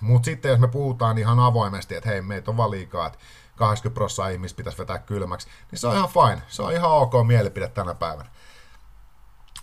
Mutta 0.00 0.24
sitten 0.24 0.50
jos 0.50 0.60
me 0.60 0.68
puhutaan 0.68 1.18
ihan 1.18 1.40
avoimesti, 1.40 1.94
että 1.94 2.08
hei, 2.08 2.22
meitä 2.22 2.50
on 2.50 2.70
liikaa, 2.70 3.06
että 3.06 3.18
80 3.56 3.94
prosenttia 3.94 4.28
ihmistä 4.28 4.56
pitäisi 4.56 4.78
vetää 4.78 4.98
kylmäksi, 4.98 5.48
niin 5.70 5.78
se 5.78 5.86
on 5.86 5.96
ihan 5.96 6.08
fine. 6.08 6.42
Se 6.48 6.62
on 6.62 6.72
ihan 6.72 6.90
ok 6.90 7.12
mielipide 7.26 7.68
tänä 7.68 7.94
päivänä. 7.94 8.30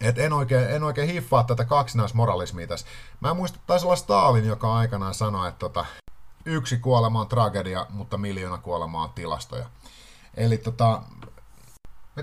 Et 0.02 0.19
en 0.19 0.34
oikein, 0.34 0.69
en 0.69 0.84
oikein 0.84 1.10
hiffaa 1.10 1.43
tätä 1.43 1.65
kaksinaismoralismia 1.65 2.67
tässä. 2.67 2.88
Mä 3.19 3.34
muistan, 3.34 3.62
taisi 3.67 3.86
olla 3.86 3.95
Stalin, 3.95 4.47
joka 4.47 4.76
aikanaan 4.76 5.13
sanoi, 5.13 5.47
että 5.47 5.60
tota, 5.60 5.86
yksi 6.45 6.78
kuolema 6.78 7.21
on 7.21 7.28
tragedia, 7.28 7.86
mutta 7.89 8.17
miljoona 8.17 8.58
kuolema 8.58 9.04
on 9.04 9.10
tilastoja. 9.10 9.65
Eli 10.34 10.58
tota, 10.58 11.02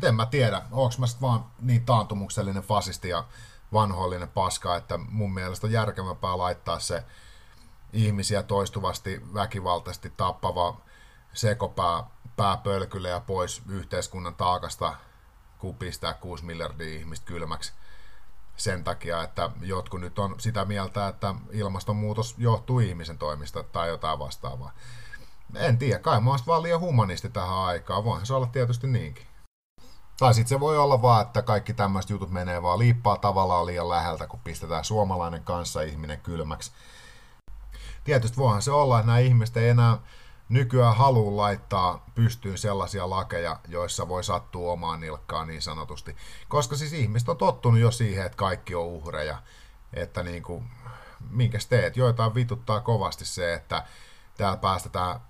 en 0.03 0.15
mä 0.15 0.27
tiedä, 0.27 0.63
onko 0.73 0.95
mä 0.99 1.07
vaan 1.21 1.45
niin 1.61 1.85
taantumuksellinen 1.85 2.63
fasisti 2.63 3.09
ja 3.09 3.25
vanhoillinen 3.75 4.29
paska, 4.29 4.77
että 4.77 4.99
mun 4.99 5.35
mielestä 5.35 5.67
on 5.67 5.73
järkevämpää 5.73 6.39
laittaa 6.39 6.79
se 6.79 7.05
ihmisiä 7.93 8.43
toistuvasti 8.43 9.35
väkivaltaisesti 9.35 10.13
tappava 10.17 10.81
sekopää 11.33 12.05
pääpölkylle 12.37 13.09
ja 13.09 13.21
pois 13.21 13.63
yhteiskunnan 13.69 14.35
taakasta, 14.35 14.95
kuin 15.59 15.77
pistää 15.77 16.15
6 16.15 16.45
miljardia 16.45 16.99
ihmistä 16.99 17.27
kylmäksi 17.27 17.73
sen 18.57 18.85
takia, 18.85 19.23
että 19.23 19.51
jotkut 19.61 20.01
nyt 20.01 20.19
on 20.19 20.41
sitä 20.41 20.65
mieltä, 20.65 21.09
että 21.09 21.35
ilmastonmuutos 21.51 22.35
johtuu 22.39 22.79
ihmisen 22.79 23.19
toimista 23.19 23.63
tai 23.63 23.89
jotain 23.89 24.19
vastaavaa. 24.19 24.73
En 25.55 25.79
tiedä, 25.79 25.99
kai 25.99 26.21
mä 26.21 26.31
vaan 26.47 26.63
liian 26.63 26.81
humanisti 26.81 27.29
tähän 27.29 27.59
aikaan. 27.59 28.05
Voihan 28.05 28.27
se 28.27 28.35
olla 28.35 28.47
tietysti 28.47 28.87
niinkin. 28.87 29.27
Tai 30.19 30.35
sitten 30.35 30.49
se 30.49 30.61
voi 30.61 30.79
olla 30.79 31.03
vaan, 31.03 31.23
että 31.23 31.43
kaikki 31.43 31.75
tämmöiset 31.75 32.11
jutut 32.11 32.31
menee 32.31 32.63
vaan 32.63 32.79
liippaa 32.79 33.17
tavallaan 33.17 33.67
liian 33.67 33.89
läheltä, 33.89 34.27
kun 34.27 34.41
pistetään 34.41 34.85
suomalainen 34.85 35.45
kanssa 35.45 35.83
ihminen 35.83 36.21
kylmäksi. 36.21 36.73
Tietysti 38.05 38.37
voihan 38.37 38.63
se 38.63 38.71
olla, 38.71 38.99
että 38.99 39.07
nämä 39.07 39.19
ihmiset 39.19 39.57
ei 39.57 39.69
enää 39.69 39.99
nykyään 40.49 40.97
halua 40.97 41.37
laittaa 41.37 42.07
pystyyn 42.15 42.59
sellaisia 42.59 43.11
lakeja, 43.11 43.61
joissa 43.69 44.09
voi 44.09 44.25
sattua 44.25 44.73
omaan 44.73 45.01
nilkkaan 45.01 45.49
niin 45.49 45.63
sanotusti. 45.63 46.17
Koska 46.49 46.77
siis 46.77 46.93
ihmiset 46.93 47.29
on 47.29 47.37
tottunut 47.37 47.81
jo 47.81 47.91
siihen, 47.91 48.27
että 48.27 48.37
kaikki 48.37 48.75
on 48.75 48.87
uhreja. 48.87 49.39
Että 49.93 50.23
niin 50.23 50.43
kuin, 50.43 50.71
minkäs 51.31 51.67
teet? 51.67 51.97
Joitain 51.97 52.35
vituttaa 52.35 52.81
kovasti 52.81 53.25
se, 53.25 53.55
että 53.55 53.85
täällä 54.37 54.57
päästetään 54.57 55.21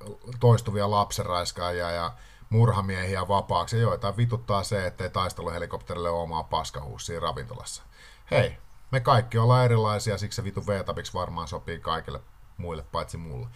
toistuvia 0.41 0.91
lapsenraiskaajia 0.91 1.91
ja 1.91 2.13
murhamiehiä 2.55 3.29
vapaaksi, 3.29 3.81
joita 3.81 4.17
vituttaa 4.17 4.63
se, 4.63 4.87
että 4.87 5.05
ei 5.05 5.11
taisteluhelikopterille 5.11 6.11
ole 6.11 6.21
omaa 6.21 6.43
paskahuussia 6.43 7.21
ravintolassa. 7.21 7.83
hei, 8.31 8.59
me 8.91 9.01
kaikki 9.01 9.39
ollaan 9.39 9.65
erilaisia, 9.65 10.19
siksi 10.19 10.37
se 10.37 10.45
vitu 10.45 10.67
v 10.67 10.71
varmaan 11.15 11.49
sopii 11.49 11.79
kaikille 11.79 12.21
muille 12.57 12.83
paitsi 12.83 13.17
mulle. 13.17 13.47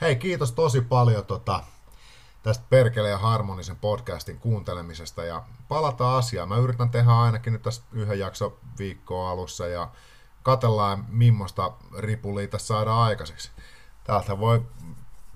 Hei, 0.00 0.16
kiitos 0.16 0.52
tosi 0.52 0.80
paljon 0.80 1.26
tota, 1.26 1.64
tästä 2.42 2.64
Perkele 2.70 3.08
ja 3.08 3.18
Harmonisen 3.18 3.76
podcastin 3.76 4.38
kuuntelemisesta 4.38 5.24
ja 5.24 5.42
palataan 5.68 6.18
asiaan. 6.18 6.48
Mä 6.48 6.56
yritän 6.56 6.90
tehdä 6.90 7.12
ainakin 7.12 7.52
nyt 7.52 7.62
tässä 7.62 7.82
yhden 7.92 8.18
jakson 8.18 8.56
viikkoa 8.78 9.30
alussa 9.30 9.66
ja 9.66 9.90
katellaan, 10.42 11.04
millaista 11.08 11.72
ripulia 11.98 12.48
tässä 12.48 12.66
saadaan 12.66 13.02
aikaiseksi. 13.02 13.50
Täältä 14.04 14.38
voi 14.38 14.66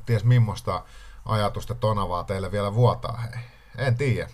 ties 0.07 0.24
millaista 0.24 0.83
ajatusta 1.24 1.74
tonavaa 1.74 2.24
teille 2.24 2.52
vielä 2.52 2.74
vuotaa, 2.74 3.16
hei. 3.16 3.42
En 3.78 3.96
tiedä. 3.96 4.28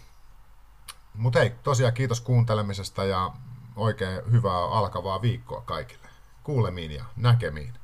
Mutta 1.15 1.39
hei, 1.39 1.51
tosiaan 1.51 1.95
kiitos 1.95 2.21
kuuntelemisesta 2.21 3.05
ja 3.05 3.31
oikein 3.77 4.21
hyvää 4.31 4.65
alkavaa 4.65 5.23
viikkoa 5.23 5.61
kaikille. 5.61 6.09
Kuulemiin 6.43 6.91
ja 6.91 7.05
näkemiin. 7.17 7.80